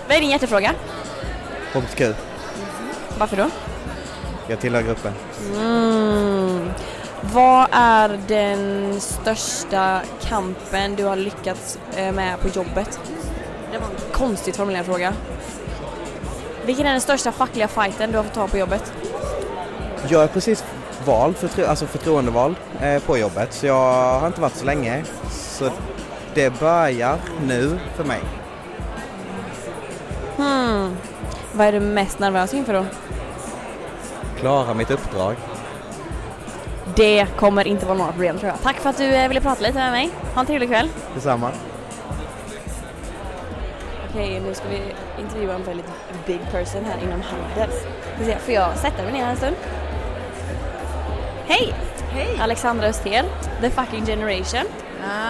Vad 0.07 0.17
är 0.17 0.21
din 0.21 0.29
hjärtefråga? 0.29 0.73
HBTQ. 1.73 2.01
Varför 3.17 3.37
då? 3.37 3.49
Jag 4.47 4.59
tillhör 4.59 4.81
gruppen. 4.81 5.13
Mm. 5.55 6.69
Vad 7.21 7.67
är 7.71 8.19
den 8.27 9.01
största 9.01 10.01
kampen 10.21 10.95
du 10.95 11.03
har 11.03 11.15
lyckats 11.15 11.79
eh, 11.95 12.11
med 12.11 12.39
på 12.41 12.47
jobbet? 12.47 12.99
Det 13.71 13.77
var 13.77 13.87
en 13.87 13.95
konstigt 14.11 14.55
formulerad 14.55 14.85
fråga. 14.85 15.13
Vilken 16.65 16.85
är 16.85 16.91
den 16.91 17.01
största 17.01 17.31
fackliga 17.31 17.67
fighten 17.67 18.11
du 18.11 18.17
har 18.17 18.23
fått 18.23 18.33
ta 18.33 18.47
på 18.47 18.57
jobbet? 18.57 18.93
Jag 20.07 20.23
är 20.23 20.27
precis 20.27 20.63
vald, 21.05 21.35
förtro- 21.35 21.65
alltså 21.67 21.85
förtroendevald 21.85 22.55
eh, 22.81 22.99
på 23.03 23.17
jobbet. 23.17 23.53
Så 23.53 23.65
jag 23.65 24.19
har 24.19 24.27
inte 24.27 24.41
varit 24.41 24.55
så 24.55 24.65
länge. 24.65 25.03
Så 25.31 25.69
det 26.33 26.59
börjar 26.59 27.17
nu 27.47 27.79
för 27.95 28.03
mig. 28.03 28.19
Hmm. 30.37 30.97
Vad 31.53 31.67
är 31.67 31.71
du 31.71 31.79
mest 31.79 32.19
nervös 32.19 32.53
inför 32.53 32.73
då? 32.73 32.85
Klara 34.39 34.73
mitt 34.73 34.91
uppdrag. 34.91 35.35
Det 36.95 37.27
kommer 37.37 37.67
inte 37.67 37.85
vara 37.85 37.97
några 37.97 38.11
problem 38.11 38.37
tror 38.37 38.49
jag. 38.51 38.61
Tack 38.61 38.75
för 38.75 38.89
att 38.89 38.97
du 38.97 39.05
eh, 39.15 39.27
ville 39.27 39.41
prata 39.41 39.61
lite 39.61 39.73
med 39.79 39.91
mig. 39.91 40.09
Ha 40.33 40.39
en 40.41 40.45
trevlig 40.47 40.69
kväll. 40.69 40.89
Detsamma. 41.15 41.51
Okej, 44.09 44.41
nu 44.45 44.53
ska 44.53 44.63
vi 44.69 44.81
intervjua 45.23 45.53
en 45.55 45.63
väldigt 45.63 45.85
big 46.25 46.39
person 46.51 46.85
här 46.85 47.03
inom 47.03 47.21
Handels. 47.21 47.75
Får 48.45 48.53
jag 48.53 48.77
sätta 48.77 49.03
mig 49.03 49.13
ner 49.13 49.25
en 49.25 49.37
stund? 49.37 49.55
Hej! 51.49 51.73
Hej! 52.11 52.37
Alexandra 52.41 52.87
Östhed, 52.87 53.25
The 53.61 53.69
Fucking 53.69 54.05
Generation. 54.05 54.65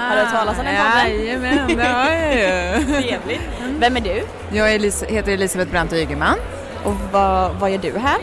Har 0.09 0.15
du 0.15 0.21
hört 0.21 0.31
talas 0.31 0.59
om 0.59 0.65
den 0.65 0.75
podden? 0.75 0.91
Ah, 0.97 1.07
Jajamän, 1.07 1.77
det 1.77 1.83
har 1.83 2.11
jag 2.11 2.35
ju. 2.79 2.85
Trevligt. 3.01 3.41
Vem 3.79 3.97
är 3.97 4.01
du? 4.01 4.23
Jag 4.57 4.69
Elis- 4.73 5.05
heter 5.09 5.31
Elisabeth 5.31 5.71
Brandt 5.71 5.93
Ygeman. 5.93 6.35
Och 6.83 6.93
vad, 7.11 7.55
vad 7.55 7.71
gör 7.71 7.77
du 7.77 7.97
här? 7.97 8.17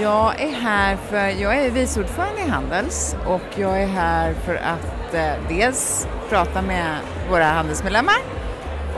Jag 0.00 0.40
är 0.40 0.52
här 0.52 0.96
för, 1.10 1.28
jag 1.42 1.56
är 1.58 1.70
vice 1.70 2.00
ordförande 2.00 2.40
i 2.46 2.48
Handels 2.48 3.16
och 3.26 3.42
jag 3.58 3.82
är 3.82 3.86
här 3.86 4.34
för 4.44 4.54
att 4.54 5.14
eh, 5.14 5.32
dels 5.48 6.06
prata 6.30 6.62
med 6.62 6.96
våra 7.30 7.44
handelsmedlemmar 7.44 8.16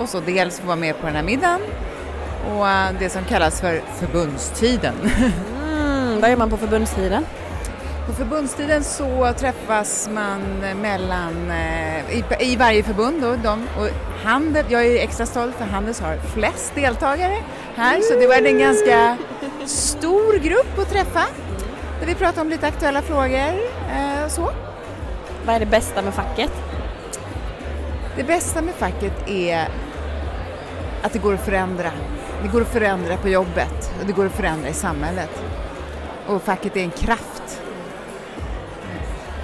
och 0.03 0.09
så 0.09 0.21
dels 0.21 0.61
få 0.61 0.67
vara 0.67 0.77
med 0.77 1.01
på 1.01 1.07
den 1.07 1.17
här 1.17 1.23
middagen 1.23 1.61
och 2.51 2.69
eh, 2.69 2.89
det 2.99 3.09
som 3.11 3.25
kallas 3.25 3.61
för 3.61 3.81
förbundstiden. 3.99 4.95
Mm, 6.11 6.21
vad 6.21 6.31
gör 6.31 6.37
man 6.37 6.51
på 6.51 6.57
förbundstiden? 6.57 7.27
På 8.11 8.17
förbundstiden 8.17 8.85
så 8.85 9.33
träffas 9.39 10.09
man 10.13 10.41
mellan, 10.83 11.51
eh, 11.51 12.19
i, 12.19 12.25
i 12.41 12.57
varje 12.57 12.83
förbund 12.83 13.23
då, 13.23 13.37
de, 13.43 13.69
och 13.79 13.89
Handel, 14.25 14.65
jag 14.69 14.87
är 14.87 15.05
extra 15.05 15.27
stolt 15.27 15.55
för 15.55 15.65
Handels 15.65 16.01
har 16.01 16.17
flest 16.17 16.75
deltagare 16.75 17.37
här 17.77 18.01
så 18.01 18.15
det 18.15 18.27
var 18.27 18.35
en 18.35 18.59
ganska 18.59 19.17
stor 19.67 20.39
grupp 20.39 20.79
att 20.79 20.91
träffa 20.91 21.25
där 22.01 22.07
vi 22.07 22.15
pratar 22.15 22.43
om 22.43 22.49
lite 22.49 22.67
aktuella 22.67 23.03
frågor 23.03 23.55
eh, 23.93 24.25
och 24.25 24.31
så. 24.31 24.51
Vad 25.47 25.55
är 25.55 25.61
det 25.61 25.67
bästa 25.67 26.03
med 26.03 26.15
facket? 26.15 26.53
Det 28.17 28.25
bästa 28.25 28.63
med 28.63 28.75
facket 28.75 29.29
är 29.29 29.69
att 31.03 31.13
det 31.13 31.19
går 31.19 31.35
att 31.35 31.45
förändra. 31.45 31.91
Det 32.43 32.49
går 32.49 32.61
att 32.61 32.73
förändra 32.73 33.17
på 33.17 33.29
jobbet 33.29 33.93
och 34.01 34.07
det 34.07 34.13
går 34.13 34.27
att 34.27 34.37
förändra 34.37 34.69
i 34.69 34.75
samhället. 34.75 35.43
Och 36.27 36.43
facket 36.43 36.77
är 36.77 36.81
en 36.81 36.91
kraft. 36.91 37.30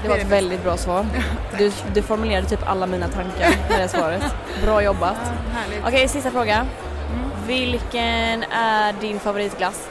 Det 0.03 0.09
var 0.09 0.17
ett 0.17 0.27
väldigt 0.27 0.63
bra 0.63 0.77
svar. 0.77 1.07
Du, 1.59 1.73
du 1.95 2.03
formulerade 2.03 2.47
typ 2.49 2.69
alla 2.69 2.87
mina 2.87 3.09
tankar 3.09 3.51
med 3.71 3.81
det 3.81 3.89
svaret. 3.89 4.23
Bra 4.65 4.83
jobbat. 4.83 5.17
Okej, 5.87 6.09
sista 6.09 6.31
fråga. 6.31 6.67
Vilken 7.47 8.43
är 8.53 8.93
din 9.01 9.21
favoritglass? 9.21 9.89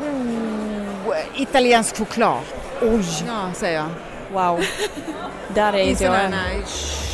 Oh, 0.00 1.16
italiensk 1.36 1.96
choklad. 1.98 2.38
Oj! 2.82 3.04
Ja, 3.26 3.52
säger 3.54 3.76
jag. 3.78 3.88
Wow. 4.32 4.64
Där 5.54 5.72
är 5.72 5.76
I 5.86 5.90
inte 5.90 6.04
jag 6.04 6.14
än. 6.14 6.20
sådana 6.32 6.66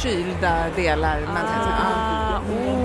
kylda 0.02 0.64
delar. 0.76 1.20
Men, 1.20 1.44
Ah, 1.46 2.17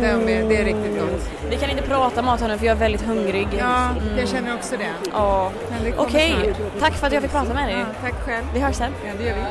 ja, 0.07 0.17
de 0.17 0.33
är, 0.33 0.49
det 0.49 0.57
är 0.57 0.65
riktigt 0.65 0.99
gott. 0.99 1.29
Vi 1.49 1.57
kan 1.57 1.69
inte 1.69 1.83
prata 1.83 2.21
mat 2.21 2.41
här 2.41 2.47
nu 2.47 2.57
för 2.57 2.65
jag 2.65 2.75
är 2.75 2.79
väldigt 2.79 3.01
hungrig. 3.01 3.47
Ja, 3.59 3.89
jag 4.17 4.27
känner 4.29 4.55
också 4.55 4.77
det. 4.77 4.89
Ja. 5.13 5.51
Det 5.83 5.93
Okej, 5.97 6.35
snart. 6.43 6.79
tack 6.79 6.93
för 6.93 7.07
att 7.07 7.13
jag 7.13 7.21
fick 7.21 7.31
prata 7.31 7.53
med 7.53 7.67
dig. 7.67 7.79
Ja, 7.79 7.85
tack 8.01 8.13
själv. 8.25 8.45
Vi 8.53 8.59
hörs 8.59 8.75
sen. 8.75 8.91
Ja, 9.05 9.11
det 9.17 9.23
gör 9.23 9.35
vi. 9.35 9.41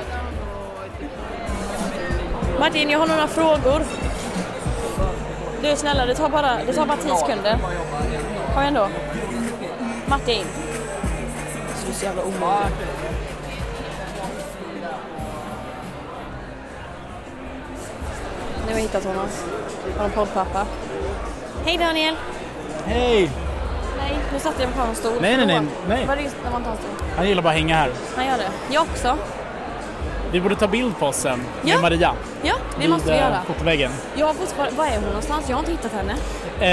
Martin, 2.60 2.90
jag 2.90 2.98
har 2.98 3.06
några 3.06 3.26
frågor. 3.26 3.82
Du 5.62 5.68
är 5.68 5.76
snälla, 5.76 6.06
det 6.06 6.14
tar 6.14 6.28
bara, 6.28 6.58
det 6.66 6.72
tar 6.72 6.86
bara 6.86 6.96
10 6.96 7.16
sekunder. 7.16 7.58
Kom 8.54 8.62
igen 8.62 8.74
då. 8.74 8.88
Martin. 10.06 10.44
Så 11.92 12.04
jävla 12.04 12.22
omogen. 12.22 12.72
Nu 18.72 18.76
har 18.76 18.80
jag 18.82 18.88
hittat 18.88 19.04
honom. 19.04 19.26
En 20.04 20.10
poddpappa. 20.10 20.66
Hej 21.64 21.78
Daniel! 21.78 22.14
Hej! 22.86 23.30
Nej, 23.98 24.18
nu 24.32 24.38
satte 24.38 24.62
jag 24.62 24.68
mig 24.70 24.78
på 24.78 24.84
en 24.84 24.94
stol. 24.94 25.12
Nej, 25.20 25.36
nej, 25.36 25.46
nej, 25.46 25.60
nej. 25.88 26.06
Var 26.06 26.16
det 26.16 26.22
just 26.22 26.36
när 26.44 26.50
man 26.50 26.62
tar 26.64 26.70
en 26.70 26.76
stol? 26.76 26.90
Han 27.16 27.28
gillar 27.28 27.42
bara 27.42 27.48
att 27.48 27.54
hänga 27.58 27.74
här. 27.76 27.90
Han 28.16 28.26
gör 28.26 28.36
det. 28.38 28.48
Jag 28.74 28.82
också. 28.82 29.16
Vi 30.32 30.40
borde 30.40 30.54
ta 30.56 30.66
bild 30.66 30.98
på 30.98 31.06
oss 31.06 31.16
sen 31.16 31.38
med 31.38 31.74
Ja. 31.74 31.80
Maria. 31.80 32.12
Ja, 32.42 32.54
det 32.74 32.80
vid, 32.80 32.90
måste 32.90 33.08
vi 33.12 33.18
eh, 33.18 33.22
göra. 33.24 33.38
fotoväggen. 33.46 33.90
Jag 34.16 34.26
har 34.26 34.34
fortfarande, 34.34 34.76
var 34.76 34.86
är 34.86 34.94
hon 34.94 35.04
någonstans? 35.04 35.44
Jag 35.48 35.56
har 35.56 35.60
inte 35.60 35.72
hittat 35.72 35.92
henne. 35.92 36.12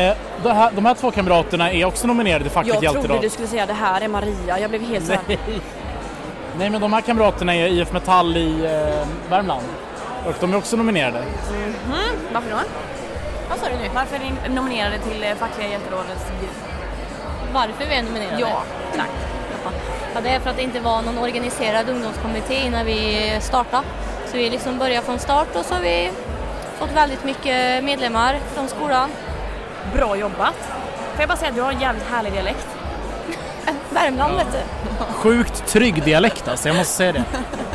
Eh, 0.10 0.18
de, 0.44 0.50
här, 0.52 0.72
de 0.72 0.86
här 0.86 0.94
två 0.94 1.12
kamraterna 1.12 1.72
är 1.72 1.86
också 1.86 2.08
nominerade 2.08 2.44
till 2.44 2.52
Fackligt 2.54 2.74
Jag 2.84 2.94
trodde 2.94 2.98
hjältedag. 3.00 3.22
du 3.22 3.30
skulle 3.30 3.48
säga 3.48 3.66
det 3.66 3.74
här 3.74 4.02
är 4.02 4.08
Maria. 4.08 4.60
Jag 4.60 4.70
blev 4.70 4.82
helt 4.82 5.06
såhär. 5.06 5.22
Nej. 5.28 5.40
Nej 6.58 6.70
men 6.70 6.82
de 6.82 6.94
här 6.94 7.02
kamraterna 7.02 7.56
är 7.56 7.68
IF 7.68 7.92
Metall 7.94 8.38
i 8.38 8.66
eh, 8.66 9.08
Värmland. 9.30 9.64
Och 10.26 10.34
de 10.40 10.54
är 10.54 10.58
också 10.58 10.78
nominerade. 10.78 11.24
Varför 12.34 12.50
då? 12.50 12.58
Vad 13.50 13.60
sa 13.60 13.66
du 13.66 13.76
nu? 13.76 13.90
Varför 13.96 14.16
är 14.16 14.20
ni 14.20 14.56
nominerade 14.56 14.98
till 15.00 15.24
eh, 15.24 15.36
Fackliga 15.36 15.70
hjälterådets 15.70 16.26
Varför 17.54 17.86
vi 17.90 17.96
är 17.96 18.04
nominerade? 18.04 18.40
Ja, 18.40 18.64
tack. 18.96 19.10
Ja, 20.14 20.22
det 20.22 20.30
är 20.30 20.40
för 20.40 20.50
att 20.50 20.56
det 20.56 20.64
inte 20.64 20.80
var 20.80 21.02
någon 21.02 21.18
organiserad 21.18 21.90
ungdomskommitté 21.90 22.66
innan 22.66 22.86
vi 22.86 23.38
startade. 23.42 23.84
Så 24.32 24.38
vi 24.38 24.50
liksom 24.50 24.78
började 24.78 25.06
från 25.06 25.20
start 25.20 25.56
och 25.56 25.66
så 25.66 25.74
har 25.74 25.82
vi 25.82 26.12
fått 26.80 26.92
väldigt 26.92 27.24
mycket 27.24 27.84
medlemmar 27.84 28.40
från 28.54 28.68
skolan. 28.68 29.10
Bra 29.96 30.16
jobbat. 30.16 30.56
Får 31.12 31.20
jag 31.20 31.28
bara 31.30 31.38
säga 31.38 31.50
att 31.50 31.56
du 31.56 31.62
har 31.62 31.72
en 31.72 31.82
jävligt 31.82 32.10
härlig 32.10 32.34
dialekt. 32.34 32.68
Värmland 33.90 34.36
vet 34.36 34.52
du. 34.52 34.60
Sjukt 35.14 35.68
trygg 35.68 36.04
dialekt 36.04 36.48
alltså, 36.48 36.68
jag 36.70 36.78
måste 36.78 36.94
säga 36.94 37.12
det. 37.12 37.24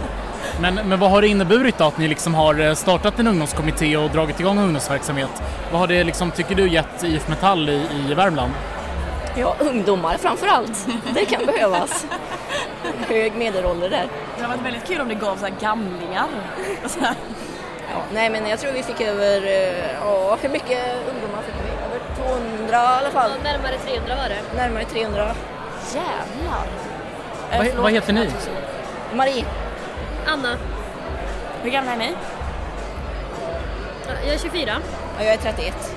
Men, 0.64 0.88
men 0.88 1.00
vad 1.00 1.10
har 1.10 1.22
det 1.22 1.28
inneburit 1.28 1.78
då 1.78 1.84
att 1.84 1.98
ni 1.98 2.08
liksom 2.08 2.34
har 2.34 2.60
eh, 2.60 2.74
startat 2.74 3.18
en 3.18 3.26
ungdomskommitté 3.26 3.96
och 3.96 4.10
dragit 4.10 4.40
igång 4.40 4.58
ungdomsverksamhet? 4.58 5.42
Vad 5.70 5.80
har 5.80 5.86
det 5.86 6.04
liksom, 6.04 6.30
tycker 6.30 6.54
du, 6.54 6.68
gett 6.68 7.02
IF 7.02 7.28
Metall 7.28 7.68
i, 7.68 7.86
i 8.10 8.14
Värmland? 8.14 8.52
Ja, 9.36 9.56
ungdomar 9.58 10.16
framför 10.18 10.46
allt. 10.46 10.86
Det 11.14 11.24
kan 11.24 11.46
behövas. 11.46 12.06
Hög 13.08 13.34
medelålder 13.34 13.90
där. 13.90 14.06
Det 14.36 14.42
hade 14.42 14.56
varit 14.56 14.66
väldigt 14.66 14.86
kul 14.86 15.00
om 15.00 15.08
det 15.08 15.14
gav 15.14 15.36
så 15.36 15.44
här 15.44 15.54
gamlingar. 15.60 16.26
Så. 16.86 16.98
Ja, 17.92 18.02
nej 18.12 18.30
men 18.30 18.48
jag 18.48 18.58
tror 18.58 18.72
vi 18.72 18.82
fick 18.82 19.00
över, 19.00 19.46
eh, 19.46 19.90
ja 20.00 20.38
hur 20.40 20.48
mycket 20.48 20.96
ungdomar 21.08 21.42
fick 21.42 21.54
vi? 21.64 21.70
Över 21.86 22.00
200 22.58 22.66
i 22.72 22.76
alla 22.76 23.10
fall. 23.10 23.30
Närmare 23.42 23.78
300 23.78 24.16
var 24.16 24.28
det. 24.28 24.56
Närmare 24.62 24.84
300. 24.84 25.34
Jävlar. 25.94 26.66
Vad, 27.50 27.66
förlåt. 27.66 27.82
vad 27.82 27.92
heter 27.92 28.12
ni? 28.12 28.30
Marie, 29.14 29.44
Anna, 30.26 30.56
Hur 31.62 31.70
gamla 31.70 31.92
är 31.92 31.96
ni? 31.96 32.12
ja, 34.08 34.12
jag 34.24 34.34
är 34.34 34.38
24. 34.38 34.76
ja, 35.18 35.24
jag 35.24 35.34
är 35.34 35.38
31. 35.38 35.94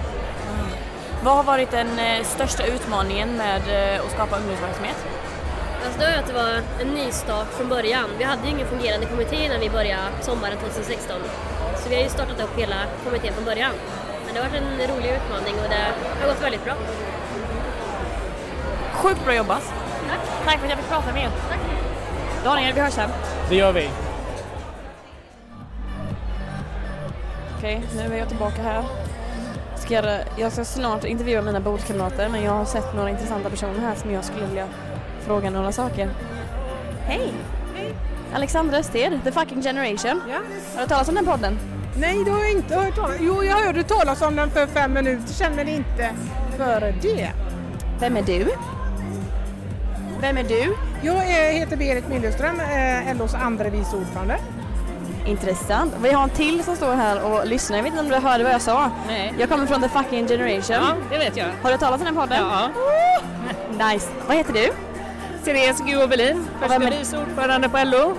Vad 1.24 1.36
har 1.36 1.44
varit 1.44 1.72
den 1.72 2.00
eh, 2.00 2.24
största 2.24 2.66
utmaningen 2.66 3.38
med 3.38 3.62
eh, 3.96 4.02
att 4.06 4.12
skapa 4.12 4.38
ungdomsverksamhet? 4.38 4.96
Alltså 5.86 6.00
det 6.00 6.06
var 6.06 6.18
att 6.20 6.28
det 6.28 6.34
var 6.34 6.62
en 6.82 6.88
ny 6.88 7.12
start 7.12 7.48
från 7.58 7.70
början. 7.70 8.10
Vi 8.18 8.24
hade 8.24 8.42
ju 8.44 8.50
ingen 8.50 8.68
fungerande 8.68 9.06
kommitté 9.06 9.50
när 9.50 9.60
vi 9.60 9.70
började 9.70 10.04
sommaren 10.22 10.58
2016. 10.58 11.16
Så 11.84 11.90
vi 11.90 11.96
har 11.96 12.04
ju 12.04 12.10
startat 12.10 12.42
upp 12.44 12.58
hela 12.60 12.76
kommittén 13.06 13.34
från 13.34 13.46
början. 13.46 13.72
Men 14.26 14.34
det 14.36 14.42
har 14.42 14.50
varit 14.50 14.62
en 14.62 14.96
rolig 14.96 15.10
utmaning 15.10 15.56
och 15.64 15.70
det 15.70 15.86
har 16.22 16.28
gått 16.28 16.44
väldigt 16.44 16.64
bra. 16.66 16.74
Sjukt 18.94 19.26
bra 19.26 19.36
jobbat. 19.36 19.74
Tack. 20.10 20.20
Tack 20.46 20.58
för 20.58 20.64
att 20.66 20.70
jag 20.70 20.80
fick 20.80 20.90
prata 20.90 21.14
med 21.14 21.24
er. 21.24 21.30
Tack. 21.50 21.60
Daniel, 22.44 22.74
vi 22.74 22.82
hörs 22.82 22.94
sen. 22.94 23.10
Det 23.50 23.56
gör 23.56 23.72
vi. 23.72 23.90
Okej, 27.58 27.82
nu 27.96 28.14
är 28.14 28.18
jag 28.18 28.28
tillbaka 28.28 28.62
här. 28.62 28.84
Ska 29.76 29.94
jag, 29.94 30.20
jag 30.38 30.52
ska 30.52 30.66
snart 30.66 31.04
intervjua 31.04 31.42
mina 31.42 31.60
bordskamrater 31.60 32.30
men 32.30 32.44
jag 32.44 32.52
har 32.52 32.66
sett 32.66 32.96
några 32.96 33.10
intressanta 33.10 33.50
personer 33.50 33.80
här 33.80 33.96
som 33.96 34.12
jag 34.12 34.26
skulle 34.26 34.46
vilja 34.46 34.68
fråga 35.22 35.50
några 35.50 35.72
saker. 35.72 36.10
Hej! 37.02 37.34
Alexandra 38.34 38.78
Östed, 38.78 39.20
The 39.24 39.32
Fucking 39.32 39.62
Generation. 39.62 40.22
Ja. 40.30 40.40
Har 40.76 40.82
du 40.82 40.88
talas 40.88 41.10
om 41.10 41.16
den 41.16 41.26
podden? 41.26 41.60
Nej, 42.00 42.24
det 42.26 42.32
har 42.32 42.40
jag 42.40 42.52
inte 42.52 42.76
hört 42.76 42.96
talas 42.96 43.18
Jo, 43.20 43.44
jag 43.44 43.56
hörde 43.56 43.84
talas 43.84 44.22
om 44.22 44.36
den 44.36 44.50
för 44.50 44.68
fem 44.68 44.94
minuter 44.94 45.34
sedan, 45.34 45.56
men 45.56 45.68
inte 45.68 46.10
före 46.58 46.94
det. 47.02 47.32
Vem 48.00 48.18
är 48.18 48.24
du? 48.24 48.48
Vem 50.22 50.38
är 50.38 50.44
du? 50.44 50.76
Jag 51.02 51.16
heter 51.54 51.78
Berit 51.78 52.10
Mildeström, 52.10 52.60
eh, 52.60 53.18
LOs 53.18 53.34
andra 53.34 53.70
vice 53.70 53.96
ordförande. 53.98 54.38
Intressant. 55.28 55.94
Vi 56.02 56.12
har 56.12 56.24
en 56.24 56.30
till 56.30 56.64
som 56.64 56.76
står 56.76 56.94
här 56.96 57.24
och 57.24 57.48
lyssnar. 57.48 57.78
Jag 57.78 57.84
vet 57.84 57.92
inte 57.94 58.04
om 58.04 58.10
du 58.10 58.16
hörde 58.16 58.44
vad 58.44 58.54
jag 58.54 58.62
sa? 58.62 58.92
Nej. 59.08 59.34
Jag 59.40 59.50
kommer 59.50 59.66
från 59.66 59.82
The 59.82 59.90
Fucking 59.90 60.28
Generation. 60.28 60.62
Ja, 60.70 60.94
det 61.12 61.18
vet 61.18 61.38
jag. 61.38 61.46
Har 61.64 61.72
du 61.72 61.78
talas 61.78 62.00
om 62.02 62.06
den 62.06 62.16
podden? 62.16 62.46
Ja. 62.46 62.70
Nice. 63.92 64.08
Vad 64.28 64.38
heter 64.38 64.54
du? 64.54 64.70
Therese 65.46 65.80
Guovelin, 65.86 66.48
första 66.62 66.76
är- 66.76 66.80
vice 67.00 67.18
ordförande 67.18 67.70
på 67.70 67.78
LO. 67.84 68.14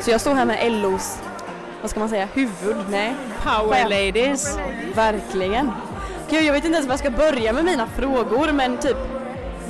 Så 0.00 0.10
jag 0.10 0.20
står 0.20 0.34
här 0.34 0.44
med 0.44 0.72
LOs, 0.72 1.18
vad 1.80 1.90
ska 1.90 2.00
man 2.00 2.08
säga, 2.08 2.28
huvud? 2.32 2.76
Nej. 2.90 3.14
Power 3.42 3.74
Chef. 3.74 3.90
Ladies. 3.90 4.58
Verkligen. 4.94 5.72
Gud, 6.30 6.44
jag 6.44 6.52
vet 6.52 6.64
inte 6.64 6.76
ens 6.76 6.86
var 6.86 6.92
jag 6.92 6.98
ska 7.00 7.10
börja 7.10 7.52
med 7.52 7.64
mina 7.64 7.86
frågor 7.86 8.52
men 8.52 8.76
typ 8.78 8.96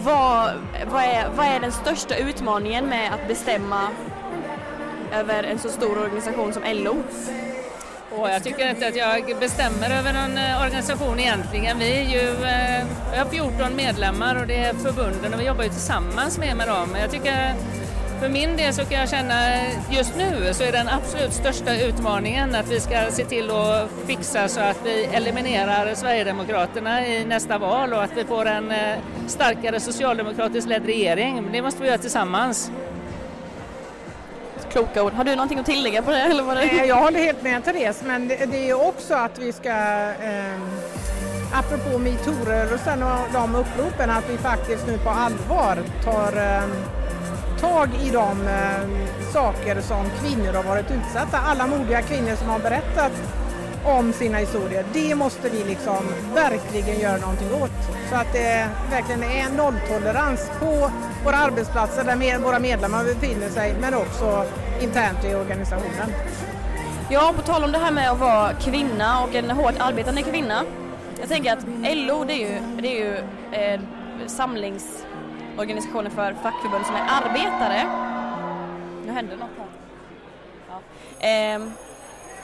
vad, 0.02 0.50
vad, 0.90 1.02
är, 1.02 1.28
vad 1.36 1.46
är 1.46 1.60
den 1.60 1.72
största 1.72 2.16
utmaningen 2.16 2.86
med 2.86 3.12
att 3.14 3.28
bestämma 3.28 3.80
över 5.12 5.42
en 5.42 5.58
så 5.58 5.68
stor 5.68 5.98
organisation 5.98 6.52
som 6.52 6.62
LO? 6.66 7.02
Och 8.10 8.30
jag 8.30 8.44
tycker 8.44 8.70
inte 8.70 8.88
att 8.88 8.96
jag 8.96 9.36
bestämmer 9.40 9.90
över 9.98 10.12
någon 10.12 10.38
eh, 10.38 10.62
organisation 10.62 11.20
egentligen. 11.20 11.78
Vi 11.78 11.98
är 11.98 12.02
ju 12.02 12.28
eh, 12.28 12.86
vi 13.12 13.18
har 13.18 13.26
14 13.30 13.76
medlemmar 13.76 14.40
och 14.40 14.46
det 14.46 14.56
är 14.56 14.74
förbunden 14.74 15.34
och 15.34 15.40
vi 15.40 15.46
jobbar 15.46 15.64
ju 15.64 15.70
tillsammans 15.70 16.38
med, 16.38 16.56
med 16.56 16.68
dem. 16.68 16.96
Jag 17.00 17.10
tycker 17.10 17.54
för 18.20 18.28
min 18.28 18.56
del 18.56 18.74
så 18.74 18.84
kan 18.84 19.00
jag 19.00 19.08
känna 19.08 19.34
just 19.90 20.16
nu 20.16 20.54
så 20.54 20.64
är 20.64 20.72
den 20.72 20.88
absolut 20.88 21.32
största 21.32 21.80
utmaningen 21.80 22.54
att 22.54 22.70
vi 22.70 22.80
ska 22.80 23.10
se 23.10 23.24
till 23.24 23.50
att 23.50 23.90
fixa 24.06 24.48
så 24.48 24.60
att 24.60 24.80
vi 24.84 25.04
eliminerar 25.04 25.94
Sverigedemokraterna 25.94 27.06
i 27.06 27.24
nästa 27.24 27.58
val 27.58 27.92
och 27.92 28.02
att 28.02 28.16
vi 28.16 28.24
får 28.24 28.46
en 28.46 28.70
eh, 28.70 28.98
starkare 29.26 29.80
socialdemokratiskt 29.80 30.68
ledd 30.68 30.86
regering. 30.86 31.48
Det 31.52 31.62
måste 31.62 31.82
vi 31.82 31.88
göra 31.88 31.98
tillsammans. 31.98 32.70
Kloka 34.72 35.02
ord. 35.02 35.12
Har 35.12 35.24
du 35.24 35.34
någonting 35.34 35.58
att 35.58 35.66
tillägga 35.66 36.02
på 36.02 36.10
det? 36.10 36.20
Eller 36.20 36.42
vad 36.42 36.56
det? 36.56 36.86
Jag 36.86 36.96
håller 36.96 37.18
helt 37.18 37.42
med 37.42 37.64
Therese, 37.64 38.02
men 38.06 38.28
det, 38.28 38.46
det 38.50 38.70
är 38.70 38.88
också 38.88 39.14
att 39.14 39.38
vi 39.38 39.52
ska, 39.52 39.70
eh, 39.70 40.58
apropå 41.52 41.98
metoo-rörelsen 41.98 43.02
och 43.02 43.32
de 43.32 43.54
uppropen, 43.54 44.10
att 44.10 44.30
vi 44.30 44.38
faktiskt 44.38 44.86
nu 44.86 44.98
på 44.98 45.10
allvar 45.10 45.78
tar 46.04 46.36
eh, 46.36 46.62
tag 47.60 47.88
i 48.06 48.10
de 48.10 48.46
eh, 48.48 49.32
saker 49.32 49.80
som 49.80 50.04
kvinnor 50.20 50.52
har 50.52 50.62
varit 50.62 50.90
utsatta. 50.90 51.38
Alla 51.38 51.66
modiga 51.66 52.02
kvinnor 52.02 52.36
som 52.36 52.48
har 52.48 52.58
berättat 52.58 53.12
om 53.84 54.12
sina 54.12 54.38
historier. 54.38 54.84
Det 54.92 55.14
måste 55.14 55.48
vi 55.48 55.64
liksom 55.64 55.98
verkligen 56.34 57.00
göra 57.00 57.16
någonting 57.16 57.52
åt. 57.62 57.70
Så 58.10 58.14
att 58.14 58.32
det 58.32 58.68
verkligen 58.90 59.22
är 59.22 59.56
nolltolerans 59.56 60.50
på 60.60 60.90
våra 61.24 61.36
arbetsplatser 61.36 62.04
där 62.04 62.16
med, 62.16 62.40
våra 62.40 62.58
medlemmar 62.58 63.04
befinner 63.04 63.48
sig 63.48 63.74
men 63.80 63.94
också 63.94 64.44
internt 64.80 65.24
i 65.24 65.34
organisationen. 65.34 66.12
Ja, 67.10 67.32
på 67.36 67.42
tal 67.42 67.64
om 67.64 67.72
det 67.72 67.78
här 67.78 67.92
med 67.92 68.10
att 68.10 68.18
vara 68.18 68.52
kvinna 68.52 69.24
och 69.24 69.34
en 69.34 69.50
hårt 69.50 69.74
arbetande 69.78 70.22
kvinna. 70.22 70.64
Jag 71.20 71.28
tänker 71.28 71.52
att 71.52 71.64
LO 71.96 72.24
det 72.24 72.32
är 72.32 72.38
ju, 72.38 72.80
det 72.82 72.88
är 72.88 73.04
ju 73.04 73.16
eh, 73.52 73.80
samlingsorganisationen 74.26 76.10
för 76.10 76.32
fackförbund 76.42 76.86
som 76.86 76.94
är 76.94 77.06
arbetare. 77.22 77.82
Nu 79.06 79.12
händer 79.12 79.36
något 79.36 79.48
här. 79.58 79.66
Ja. 81.20 81.26
Eh, 81.28 81.87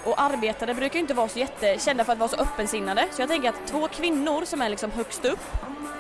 och 0.05 0.21
arbetare 0.21 0.75
brukar 0.75 0.95
ju 0.95 1.01
inte 1.01 1.15
vara 1.15 1.29
så 1.29 1.39
jättekända 1.39 2.05
för 2.05 2.13
att 2.13 2.19
vara 2.19 2.29
så 2.29 2.37
öppensinnade. 2.37 3.07
Så 3.13 3.23
jag 3.23 3.29
tänker 3.29 3.49
att 3.49 3.67
två 3.67 3.89
kvinnor 3.89 4.45
som 4.45 4.63
är 4.63 4.69
liksom 4.69 4.91
högst 4.91 5.25
upp, 5.25 5.41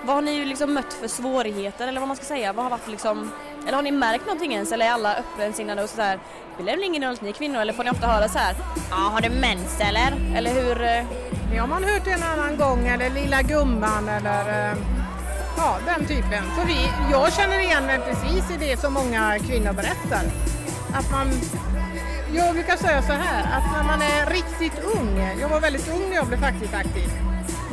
vad 0.04 0.14
har 0.14 0.22
ni 0.22 0.44
liksom 0.44 0.74
mött 0.74 0.92
för 0.92 1.08
svårigheter 1.08 1.88
eller 1.88 2.00
vad 2.00 2.08
man 2.08 2.16
ska 2.16 2.26
säga? 2.26 2.52
Vad 2.52 2.64
har 2.64 2.70
varit 2.70 2.88
liksom, 2.88 3.30
eller 3.62 3.72
har 3.72 3.82
ni 3.82 3.90
märkt 3.90 4.26
någonting 4.26 4.52
ens 4.52 4.72
eller 4.72 4.86
är 4.86 4.90
alla 4.90 5.16
öppensinnade 5.16 5.82
och 5.82 5.88
sådär? 5.88 6.18
Spelar 6.54 6.72
väl 6.72 6.84
ingen 6.84 7.04
roll 7.04 7.12
att 7.12 7.20
ni 7.20 7.28
är 7.28 7.32
kvinnor 7.32 7.60
eller 7.60 7.72
får 7.72 7.84
ni 7.84 7.90
ofta 7.90 8.06
höra 8.06 8.28
så 8.28 8.38
här? 8.38 8.54
Ja, 8.90 8.96
har 8.96 9.20
du 9.20 9.30
mens 9.30 9.80
eller? 9.80 10.36
Eller 10.36 10.50
hur? 10.50 10.82
Eh? 10.82 11.04
Det 11.50 11.58
har 11.58 11.66
man 11.66 11.84
hört 11.84 12.06
en 12.06 12.22
annan 12.22 12.56
gång 12.56 12.86
eller 12.86 13.10
lilla 13.10 13.42
gumman 13.42 14.08
eller 14.08 14.70
eh, 14.70 14.78
ja, 15.56 15.78
den 15.86 16.06
typen. 16.06 16.44
Så 16.56 16.66
vi, 16.66 16.90
jag 17.10 17.32
känner 17.32 17.58
igen 17.60 17.86
mig 17.86 17.98
precis 17.98 18.50
i 18.50 18.56
det 18.56 18.80
som 18.80 18.92
många 18.92 19.38
kvinnor 19.38 19.72
berättar. 19.72 20.24
Att 20.94 21.10
man, 21.10 21.26
jag 22.36 22.54
brukar 22.54 22.76
säga 22.76 23.02
så 23.02 23.12
här 23.12 23.42
att 23.56 23.72
när 23.72 23.84
man 23.84 24.02
är 24.02 24.26
riktigt 24.30 24.84
ung, 24.96 25.38
jag 25.40 25.48
var 25.48 25.60
väldigt 25.60 25.88
ung 25.88 26.08
när 26.08 26.16
jag 26.16 26.26
blev 26.26 26.40
faktiskt 26.40 26.74
aktiv, 26.74 27.10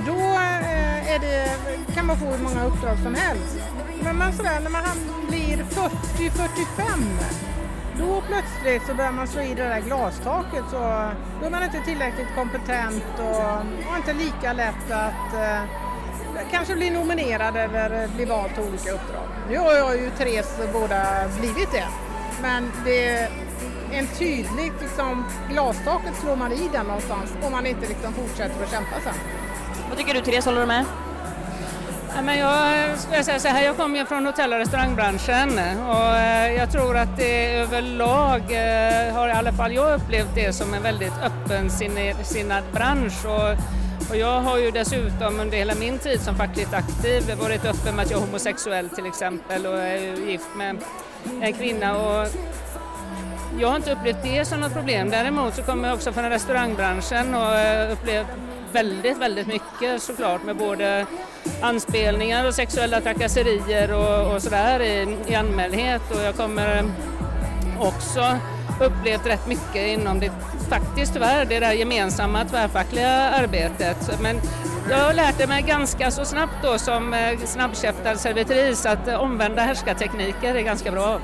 då 0.05 0.19
eh, 0.19 1.13
är 1.13 1.19
det, 1.19 1.49
kan 1.93 2.05
man 2.05 2.17
få 2.17 2.25
hur 2.25 2.43
många 2.43 2.65
uppdrag 2.65 2.97
som 3.03 3.15
helst. 3.15 3.57
Men 4.03 4.17
man 4.17 4.33
sådär, 4.33 4.59
när 4.59 4.69
man 4.69 4.83
blir 5.29 5.57
40-45 5.57 7.51
då 7.99 8.21
plötsligt 8.27 8.87
så 8.87 8.93
börjar 8.93 9.11
man 9.11 9.27
slå 9.27 9.41
i 9.41 9.53
det 9.53 9.63
där 9.63 9.81
glastaket 9.81 10.63
så 10.71 10.79
då 11.39 11.45
är 11.45 11.51
man 11.51 11.63
inte 11.63 11.79
tillräckligt 11.85 12.35
kompetent 12.35 13.05
och 13.19 13.35
har 13.85 13.97
inte 13.97 14.13
lika 14.13 14.53
lätt 14.53 14.91
att 14.91 15.33
eh, 15.33 15.61
kanske 16.51 16.75
bli 16.75 16.89
nominerad 16.89 17.57
eller 17.57 18.07
bli 18.07 18.25
vald 18.25 18.53
till 18.53 18.63
olika 18.63 18.91
uppdrag. 18.91 19.27
Nu 19.49 19.57
har 19.57 19.73
jag 19.73 19.97
ju 19.97 20.09
Therese 20.09 20.59
båda 20.73 21.03
blivit 21.39 21.71
det. 21.71 21.87
Men 22.41 22.71
det, 22.85 23.29
en 23.93 24.07
tydlig 24.07 24.71
liksom, 24.81 25.25
glastaket 25.49 26.15
slår 26.21 26.35
man 26.35 26.51
i 26.51 26.69
den 26.73 26.85
någonstans 26.85 27.33
om 27.43 27.51
man 27.51 27.65
inte 27.65 27.87
liksom 27.87 28.13
fortsätter 28.13 28.63
att 28.63 28.71
kämpa 28.71 28.95
sen. 29.03 29.13
Vad 29.89 29.97
tycker 29.97 30.13
du 30.13 30.21
Therese, 30.21 30.45
håller 30.45 30.61
du 30.61 30.67
med? 30.67 30.85
Ja, 32.15 32.21
men 32.21 32.39
jag 32.39 32.99
skulle 32.99 33.23
säga 33.23 33.39
så 33.39 33.47
här, 33.47 33.63
jag 33.63 33.77
kommer 33.77 33.99
ju 33.99 34.05
från 34.05 34.25
hotell 34.25 34.53
och 34.53 34.59
restaurangbranschen 34.59 35.59
och 35.89 36.17
eh, 36.17 36.53
jag 36.53 36.71
tror 36.71 36.97
att 36.97 37.17
det 37.17 37.53
överlag 37.53 38.41
eh, 38.41 39.13
har 39.13 39.27
i 39.27 39.31
alla 39.31 39.53
fall 39.53 39.73
jag 39.73 39.99
upplevt 39.99 40.35
det 40.35 40.53
som 40.53 40.73
en 40.73 40.83
väldigt 40.83 41.13
öppensinnad 41.23 42.63
bransch 42.73 43.25
och, 43.25 43.51
och 44.09 44.15
jag 44.15 44.41
har 44.41 44.57
ju 44.57 44.71
dessutom 44.71 45.39
under 45.39 45.57
hela 45.57 45.75
min 45.75 45.99
tid 45.99 46.21
som 46.21 46.35
fackligt 46.35 46.73
aktiv 46.73 47.35
varit 47.41 47.65
öppen 47.65 47.95
med 47.95 48.05
att 48.05 48.11
jag 48.11 48.21
är 48.21 48.25
homosexuell 48.25 48.89
till 48.89 49.05
exempel 49.05 49.65
och 49.65 49.79
är 49.79 50.29
gift 50.29 50.55
med 50.55 50.77
en 51.41 51.53
kvinna 51.53 51.97
och 51.97 52.27
jag 53.59 53.67
har 53.67 53.75
inte 53.75 53.91
upplevt 53.91 54.23
det 54.23 54.45
som 54.45 54.59
något 54.59 54.73
problem. 54.73 55.09
Däremot 55.09 55.55
så 55.55 55.61
kommer 55.61 55.87
jag 55.87 55.95
också 55.95 56.11
från 56.11 56.29
restaurangbranschen 56.29 57.35
och 57.35 57.55
eh, 57.55 57.91
upplevt 57.91 58.27
väldigt, 58.71 59.17
väldigt 59.17 59.47
mycket 59.47 60.01
såklart 60.01 60.43
med 60.43 60.57
både 60.57 61.05
anspelningar 61.61 62.47
och 62.47 62.53
sexuella 62.53 63.01
trakasserier 63.01 63.93
och, 63.93 64.33
och 64.33 64.41
sådär 64.41 64.81
i, 64.81 65.17
i 65.27 65.35
anmälhet 65.35 66.01
och 66.11 66.21
jag 66.21 66.35
kommer 66.35 66.83
också 67.79 68.37
upplevt 68.79 69.25
rätt 69.25 69.47
mycket 69.47 69.99
inom 69.99 70.19
det 70.19 70.31
faktiskt 70.69 71.13
tyvärr 71.13 71.45
det 71.45 71.59
där 71.59 71.71
gemensamma 71.71 72.45
tvärfackliga 72.45 73.29
arbetet. 73.29 74.19
Men 74.21 74.41
jag 74.89 74.97
har 74.97 75.13
lärt 75.13 75.49
mig 75.49 75.61
ganska 75.61 76.11
så 76.11 76.25
snabbt 76.25 76.55
då 76.63 76.77
som 76.77 77.13
eh, 77.13 77.39
snabbkäftad 77.45 78.15
servitris 78.15 78.85
att 78.85 79.07
eh, 79.07 79.21
omvända 79.21 79.61
härskartekniker 79.61 80.55
är 80.55 80.61
ganska 80.61 80.91
bra. 80.91 81.19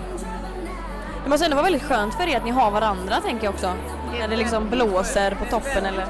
Det 1.28 1.32
måste 1.32 1.46
ändå 1.46 1.56
vara 1.56 1.64
väldigt 1.64 1.84
skönt 1.84 2.14
för 2.14 2.28
er 2.28 2.38
att 2.38 2.46
ni 2.46 2.52
har 2.52 2.72
varandra 2.72 3.22
tänker 3.22 3.46
jag 3.46 3.54
också. 3.54 3.74
När 4.20 4.28
det 4.28 4.36
liksom 4.36 4.70
blåser 4.70 5.32
på 5.32 5.46
toppen 5.46 5.86
eller? 5.86 6.06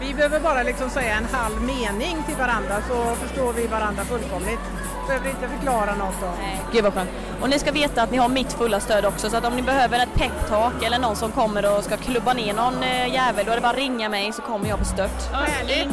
Vi 0.00 0.14
behöver 0.14 0.40
bara 0.40 0.62
liksom 0.62 0.90
säga 0.90 1.14
en 1.14 1.26
halv 1.32 1.62
mening 1.62 2.22
till 2.26 2.36
varandra 2.36 2.76
så 2.88 3.14
förstår 3.14 3.52
vi 3.52 3.66
varandra 3.66 4.04
fullkomligt. 4.04 4.60
Behöver 5.06 5.30
inte 5.30 5.48
förklara 5.48 5.94
något 5.94 6.14
då. 6.20 6.32
Gud 6.72 6.84
vad 6.84 6.94
skönt. 6.94 7.10
Och 7.40 7.50
ni 7.50 7.58
ska 7.58 7.72
veta 7.72 8.02
att 8.02 8.10
ni 8.10 8.18
har 8.18 8.28
mitt 8.28 8.52
fulla 8.52 8.80
stöd 8.80 9.04
också 9.04 9.30
så 9.30 9.36
att 9.36 9.44
om 9.44 9.56
ni 9.56 9.62
behöver 9.62 9.98
ett 9.98 10.14
peptalk 10.14 10.82
eller 10.82 10.98
någon 10.98 11.16
som 11.16 11.32
kommer 11.32 11.76
och 11.76 11.84
ska 11.84 11.96
klubba 11.96 12.32
ner 12.32 12.54
någon 12.54 12.82
eh, 12.82 13.14
jävel 13.14 13.46
då 13.46 13.52
är 13.52 13.56
det 13.56 13.62
bara 13.62 13.70
att 13.70 13.76
ringa 13.76 14.08
mig 14.08 14.32
så 14.32 14.42
kommer 14.42 14.68
jag 14.68 14.78
på 14.78 14.84
stört. 14.84 15.22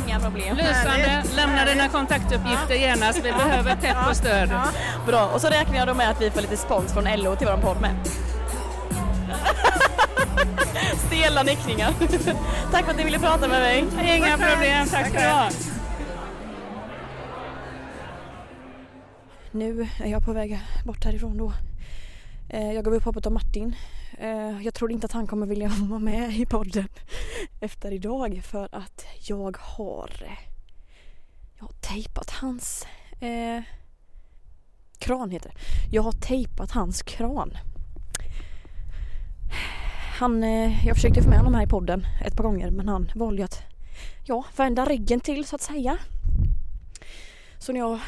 Inga 0.08 0.20
problem. 0.20 0.58
Lysande, 0.58 1.24
lämna 1.36 1.66
dina 1.66 1.88
kontaktuppgifter 1.90 2.76
genast, 2.76 3.20
vi 3.24 3.32
behöver 3.32 3.76
pepp 3.76 4.10
och 4.10 4.16
stöd. 4.16 4.50
Bra, 5.08 5.26
och 5.34 5.42
så 5.42 5.48
räknar 5.48 5.78
jag 5.78 5.88
då 5.88 5.94
med 5.94 6.10
att 6.10 6.22
vi 6.22 6.32
får 6.32 6.42
lite 6.42 6.58
spons 6.58 6.94
från 6.94 7.04
LO 7.04 7.36
till 7.36 7.48
våran 7.48 7.62
podd 7.62 7.82
med. 7.82 7.96
Stela 10.98 11.44
nickningar. 11.44 11.92
Tack 12.72 12.84
för 12.86 12.92
att 12.92 12.98
ni 12.98 13.04
ville 13.04 13.20
prata 13.20 13.48
med 13.48 13.60
mig. 13.60 13.80
Inga 14.18 14.38
problem, 14.38 14.88
tack 14.92 15.10
ska 15.10 15.20
du 15.20 15.26
ha. 15.30 15.50
Nu 19.52 19.88
är 20.00 20.08
jag 20.08 20.26
på 20.26 20.34
väg 20.34 20.60
bort 20.86 21.04
härifrån 21.06 21.38
då. 21.38 21.54
Eh, 22.50 22.72
Jag 22.72 22.86
gav 22.86 22.94
upp 22.94 23.04
hoppet 23.04 23.26
om 23.26 23.34
Martin. 23.34 23.76
Eh, 24.20 24.62
Jag 24.62 24.74
tror 24.74 24.92
inte 24.92 25.06
att 25.06 25.12
han 25.12 25.28
kommer 25.28 25.46
vilja 25.48 25.68
vara 25.80 26.00
med 26.00 26.34
i 26.34 26.46
podden 26.46 26.88
efter 27.60 27.92
idag 27.94 28.42
för 28.44 28.70
att 28.72 29.06
jag 29.22 29.58
har 29.60 30.12
jag 31.60 31.64
har 31.66 31.74
tejpat 31.82 32.30
hans 32.32 32.88
eh, 33.20 33.62
kran 35.00 35.32
heter 35.32 35.50
det. 35.50 35.56
Jag 35.96 36.02
har 36.02 36.12
tejpat 36.12 36.72
hans 36.72 37.02
kran. 37.02 37.58
Han, 40.20 40.44
eh, 40.44 40.88
jag 40.88 40.96
försökte 40.96 41.22
få 41.22 41.30
med 41.30 41.38
honom 41.38 41.54
här 41.54 41.64
i 41.64 41.68
podden 41.68 42.08
ett 42.26 42.36
par 42.36 42.44
gånger 42.44 42.72
men 42.72 42.88
han 42.88 43.12
valde 43.16 43.44
att 43.44 43.62
ja, 44.24 44.46
vända 44.58 44.86
ryggen 44.86 45.20
till 45.20 45.46
så 45.46 45.56
att 45.56 45.62
säga. 45.62 45.98
Så 47.60 47.74
när 47.74 47.80
jag 47.80 48.00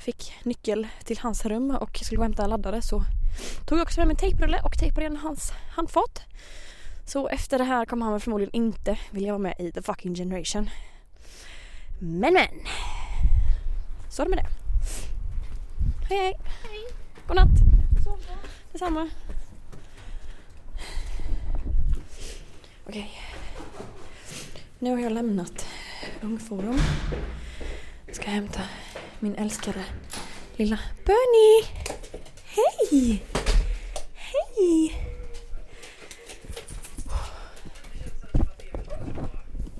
fick 0.00 0.32
nyckel 0.42 0.86
till 1.04 1.18
hans 1.18 1.46
rum 1.46 1.70
och 1.70 1.98
skulle 2.02 2.16
gå 2.16 2.20
och 2.20 2.24
hämta 2.24 2.44
en 2.44 2.50
laddare 2.50 2.82
så 2.82 3.04
tog 3.66 3.78
jag 3.78 3.82
också 3.82 3.94
fram 3.94 4.10
en 4.10 4.16
tejprulle 4.16 4.60
och 4.64 4.78
tejpade 4.78 5.00
igen 5.00 5.16
hans 5.16 5.52
handfat. 5.70 6.22
Så 7.06 7.28
efter 7.28 7.58
det 7.58 7.64
här 7.64 7.86
kommer 7.86 8.06
han 8.06 8.20
förmodligen 8.20 8.54
inte 8.54 8.98
vilja 9.10 9.32
vara 9.32 9.42
med 9.42 9.54
i 9.58 9.72
The 9.72 9.82
Fucking 9.82 10.14
Generation. 10.14 10.70
Men 11.98 12.34
men. 12.34 12.66
Så 14.10 14.22
är 14.22 14.26
det 14.26 14.30
med 14.30 14.44
det. 14.44 14.48
Hej 16.08 16.18
hej. 16.18 16.40
hej. 16.70 16.80
Godnatt. 17.26 17.48
Detsamma. 18.72 19.08
Okej. 22.86 23.10
Nu 24.78 24.90
har 24.90 24.98
jag 24.98 25.12
lämnat 25.12 25.66
Ungforum. 26.20 26.78
Ska 28.12 28.30
hämta 28.30 28.60
min 29.20 29.34
älskade 29.34 29.84
lilla 30.56 30.78
Bernie. 31.04 31.66
Hej! 32.44 33.22
Hej! 34.14 35.00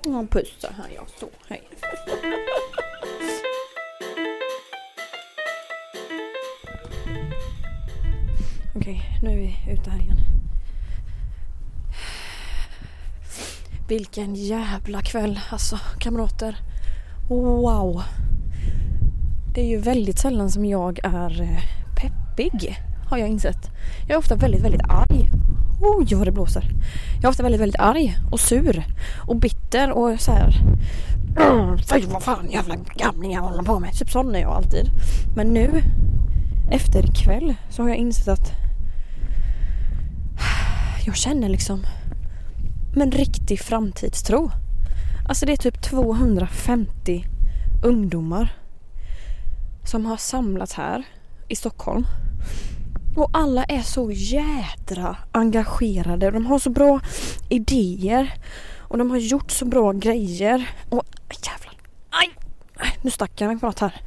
Han 0.04 0.26
pussar 0.28 0.72
här 0.72 0.90
jag 0.94 1.06
så. 1.20 1.28
Hej. 1.48 1.62
Okej, 8.76 9.18
nu 9.22 9.30
är 9.30 9.36
vi 9.36 9.72
ute 9.72 9.90
här 9.90 10.00
igen. 10.00 10.33
Vilken 13.88 14.34
jävla 14.34 15.02
kväll 15.02 15.40
alltså 15.50 15.78
kamrater. 15.98 16.56
Wow. 17.28 18.02
Det 19.54 19.60
är 19.60 19.66
ju 19.66 19.78
väldigt 19.78 20.18
sällan 20.18 20.50
som 20.50 20.64
jag 20.64 21.00
är 21.02 21.42
eh, 21.42 21.62
peppig 21.96 22.78
har 23.10 23.18
jag 23.18 23.28
insett. 23.28 23.70
Jag 24.00 24.14
är 24.14 24.18
ofta 24.18 24.36
väldigt, 24.36 24.62
väldigt 24.62 24.82
arg. 24.88 25.30
Oh, 25.80 25.98
Oj 25.98 26.14
vad 26.14 26.26
det 26.26 26.32
blåser. 26.32 26.64
Jag 27.14 27.24
är 27.24 27.28
ofta 27.28 27.42
väldigt, 27.42 27.60
väldigt 27.60 27.80
arg 27.80 28.16
och 28.30 28.40
sur 28.40 28.84
och 29.26 29.36
bitter 29.36 29.90
och 29.90 30.20
så 30.20 30.32
här. 30.32 30.54
Fy 31.92 32.06
vad 32.06 32.22
fan 32.22 32.50
jävla 32.50 32.76
gamlingar 32.96 33.40
håller 33.40 33.62
på 33.62 33.78
med. 33.80 33.92
Typ 33.92 34.10
sån 34.10 34.34
är 34.34 34.40
jag 34.40 34.52
alltid. 34.52 34.90
Men 35.36 35.46
nu 35.46 35.82
efter 36.70 37.04
ikväll 37.04 37.54
så 37.70 37.82
har 37.82 37.88
jag 37.88 37.98
insett 37.98 38.28
att 38.28 38.52
jag 41.06 41.16
känner 41.16 41.48
liksom 41.48 41.86
men 42.94 43.10
riktig 43.10 43.60
framtidstro. 43.60 44.50
Alltså 45.28 45.46
det 45.46 45.52
är 45.52 45.56
typ 45.56 45.82
250 45.82 47.24
ungdomar 47.84 48.56
som 49.84 50.06
har 50.06 50.16
samlats 50.16 50.72
här 50.72 51.04
i 51.48 51.56
Stockholm. 51.56 52.06
Och 53.16 53.30
alla 53.32 53.64
är 53.64 53.82
så 53.82 54.10
jädra 54.10 55.16
engagerade. 55.32 56.30
De 56.30 56.46
har 56.46 56.58
så 56.58 56.70
bra 56.70 57.00
idéer. 57.48 58.34
Och 58.78 58.98
de 58.98 59.10
har 59.10 59.18
gjort 59.18 59.50
så 59.50 59.64
bra 59.64 59.92
grejer. 59.92 60.70
Och 60.88 61.04
jävlar. 61.46 61.74
Aj! 62.10 62.30
Äh, 62.80 62.92
nu 63.02 63.10
stack 63.10 63.40
jag 63.40 63.48
mig 63.48 63.58
på 63.58 63.66
något 63.66 63.78
här. 63.78 64.00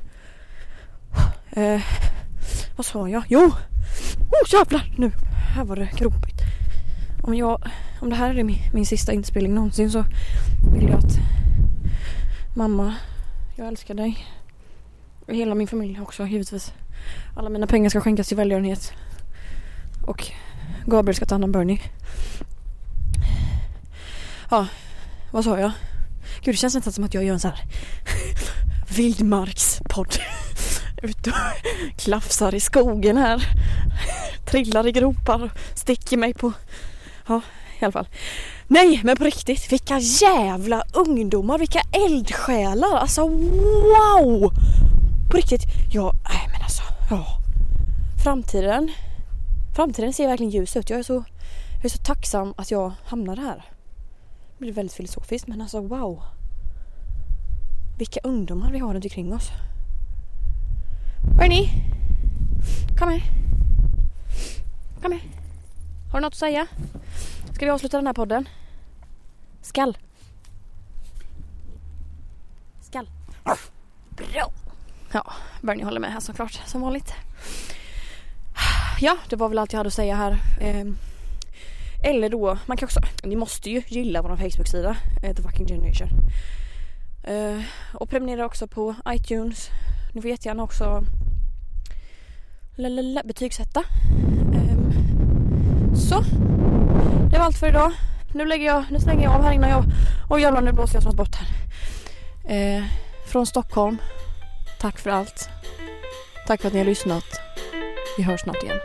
Eh, 1.52 1.82
vad 2.76 2.86
sa 2.86 3.10
jag? 3.10 3.24
Jo! 3.30 3.40
Oh 4.32 4.54
jävlar! 4.54 4.94
Nu, 4.98 5.12
här 5.56 5.64
var 5.66 5.76
det 5.76 5.90
gropigt. 5.98 6.37
Om, 7.28 7.36
jag, 7.36 7.62
om 8.02 8.10
det 8.10 8.16
här 8.16 8.36
är 8.36 8.44
min, 8.44 8.58
min 8.74 8.86
sista 8.86 9.14
inspelning 9.14 9.54
någonsin 9.54 9.92
så 9.92 10.06
vill 10.74 10.90
jag 10.90 11.00
att 11.00 11.18
mamma, 12.56 12.96
jag 13.56 13.68
älskar 13.68 13.94
dig. 13.94 14.26
Och 15.28 15.34
hela 15.34 15.56
min 15.56 15.68
familj 15.68 16.00
också 16.02 16.28
givetvis. 16.28 16.74
Alla 17.36 17.50
mina 17.50 17.68
pengar 17.68 17.90
ska 17.90 18.02
skänkas 18.02 18.28
till 18.28 18.38
välgörenhet. 18.38 18.94
Och 20.06 20.32
Gabriel 20.86 21.16
ska 21.16 21.26
ta 21.26 21.36
hand 21.36 21.44
om 21.44 21.52
Bernie. 21.52 21.82
Ja, 24.50 24.68
vad 25.32 25.44
sa 25.44 25.60
jag? 25.60 25.72
Gud 26.42 26.54
det 26.54 26.58
känns 26.58 26.76
nästan 26.76 26.94
som 26.94 27.04
att 27.04 27.14
jag 27.14 27.24
gör 27.24 27.34
en 27.34 27.40
sån 27.40 27.52
här 27.52 27.66
vildmarkspodd. 28.96 30.16
Ute 31.02 31.30
och 31.30 32.00
klafsar 32.00 32.56
i 32.56 32.60
skogen 32.60 33.18
här. 33.18 33.42
Trillar 34.46 34.88
i 34.88 34.92
gropar 34.92 35.44
och 35.44 35.52
sticker 35.76 36.18
mig 36.18 36.34
på... 36.34 36.54
Ja, 37.28 37.42
i 37.80 37.86
alla 37.86 37.92
fall. 37.92 38.08
Nej, 38.68 39.02
men 39.04 39.18
på 39.18 39.24
riktigt. 39.24 39.72
Vilka 39.72 40.00
jävla 40.00 40.84
ungdomar, 40.94 41.58
vilka 41.58 41.82
eldsjälar. 41.92 42.98
Alltså 42.98 43.28
wow! 43.28 44.52
På 45.32 45.38
riktigt. 45.38 45.64
Ja, 45.92 46.14
nej 46.30 46.50
men 46.52 46.62
alltså. 46.62 46.82
Ja. 47.10 47.26
Framtiden. 48.24 48.92
Framtiden 49.76 50.14
ser 50.14 50.28
verkligen 50.28 50.52
ljus 50.52 50.76
ut. 50.76 50.90
Jag 50.90 51.00
är 51.00 51.04
så, 51.04 51.24
jag 51.76 51.86
är 51.86 51.90
så 51.90 51.98
tacksam 51.98 52.54
att 52.58 52.72
jag 52.72 52.92
hamnade 53.06 53.42
här. 53.42 53.66
Det 54.58 54.66
blir 54.66 54.74
väldigt 54.74 54.96
filosofiskt 54.96 55.48
men 55.48 55.62
alltså 55.62 55.82
wow. 55.82 56.24
Vilka 57.98 58.20
ungdomar 58.24 58.72
vi 58.72 58.80
har 58.80 58.94
runt 58.94 59.06
omkring 59.06 59.34
oss. 59.34 59.50
Hörni, 61.40 61.70
Kom 62.98 63.10
här. 63.10 63.24
Kom 65.02 65.12
här. 65.12 65.37
Har 66.18 66.22
du 66.22 66.26
något 66.26 66.34
att 66.34 66.40
säga? 66.40 66.68
Ska 67.54 67.66
vi 67.66 67.72
avsluta 67.72 67.98
den 67.98 68.08
här 68.08 68.14
podden? 68.14 68.50
Skall. 69.62 69.98
Skall. 72.82 73.10
Bra. 74.10 74.52
Ja, 75.12 75.34
Bernie 75.62 75.86
håller 75.86 76.00
med 76.00 76.12
här 76.12 76.20
såklart, 76.20 76.62
som 76.66 76.82
vanligt. 76.82 77.14
Ja, 79.00 79.18
det 79.30 79.36
var 79.36 79.50
väl 79.50 79.60
allt 79.60 79.74
jag 79.74 79.78
hade 79.78 79.88
att 79.88 79.94
säga 79.94 80.16
här. 80.16 80.38
Ehm, 80.62 80.98
eller 82.04 82.30
då, 82.30 82.58
man 82.66 82.78
kan 82.78 82.86
också, 82.88 83.00
ni 83.24 83.36
måste 83.36 83.70
ju 83.70 83.82
gilla 83.88 84.22
vår 84.22 84.36
Facebook-sida, 84.36 84.98
eh, 85.24 85.36
The 85.36 85.42
Fucking 85.42 85.68
Generation. 85.68 86.10
Eh, 87.24 87.62
och 87.94 88.10
prenumerera 88.10 88.46
också 88.46 88.68
på 88.68 88.96
iTunes. 89.10 89.70
Ni 90.14 90.22
får 90.22 90.30
jättegärna 90.30 90.64
också 90.64 91.04
betygsätta. 93.24 93.84
Så, 96.10 96.24
det 97.32 97.38
var 97.38 97.46
allt 97.46 97.58
för 97.58 97.68
idag. 97.68 97.92
Nu 98.34 98.46
lägger 98.46 98.66
jag, 98.66 98.84
nu 98.90 99.00
slänger 99.00 99.24
jag 99.24 99.34
av 99.34 99.44
här 99.44 99.52
innan 99.52 99.70
jag, 99.70 99.84
oj 100.30 100.42
jävlar 100.42 100.62
nu 100.62 100.72
blåser 100.72 100.96
jag 100.96 101.04
snart 101.04 101.16
bort 101.16 101.36
här. 101.36 101.48
Eh, 102.56 102.84
från 103.28 103.46
Stockholm. 103.46 103.98
Tack 104.80 105.00
för 105.00 105.10
allt. 105.10 105.50
Tack 106.48 106.62
för 106.62 106.68
att 106.68 106.74
ni 106.74 106.80
har 106.80 106.86
lyssnat. 106.86 107.26
Vi 108.18 108.24
hörs 108.24 108.42
snart 108.42 108.64
igen. 108.64 108.78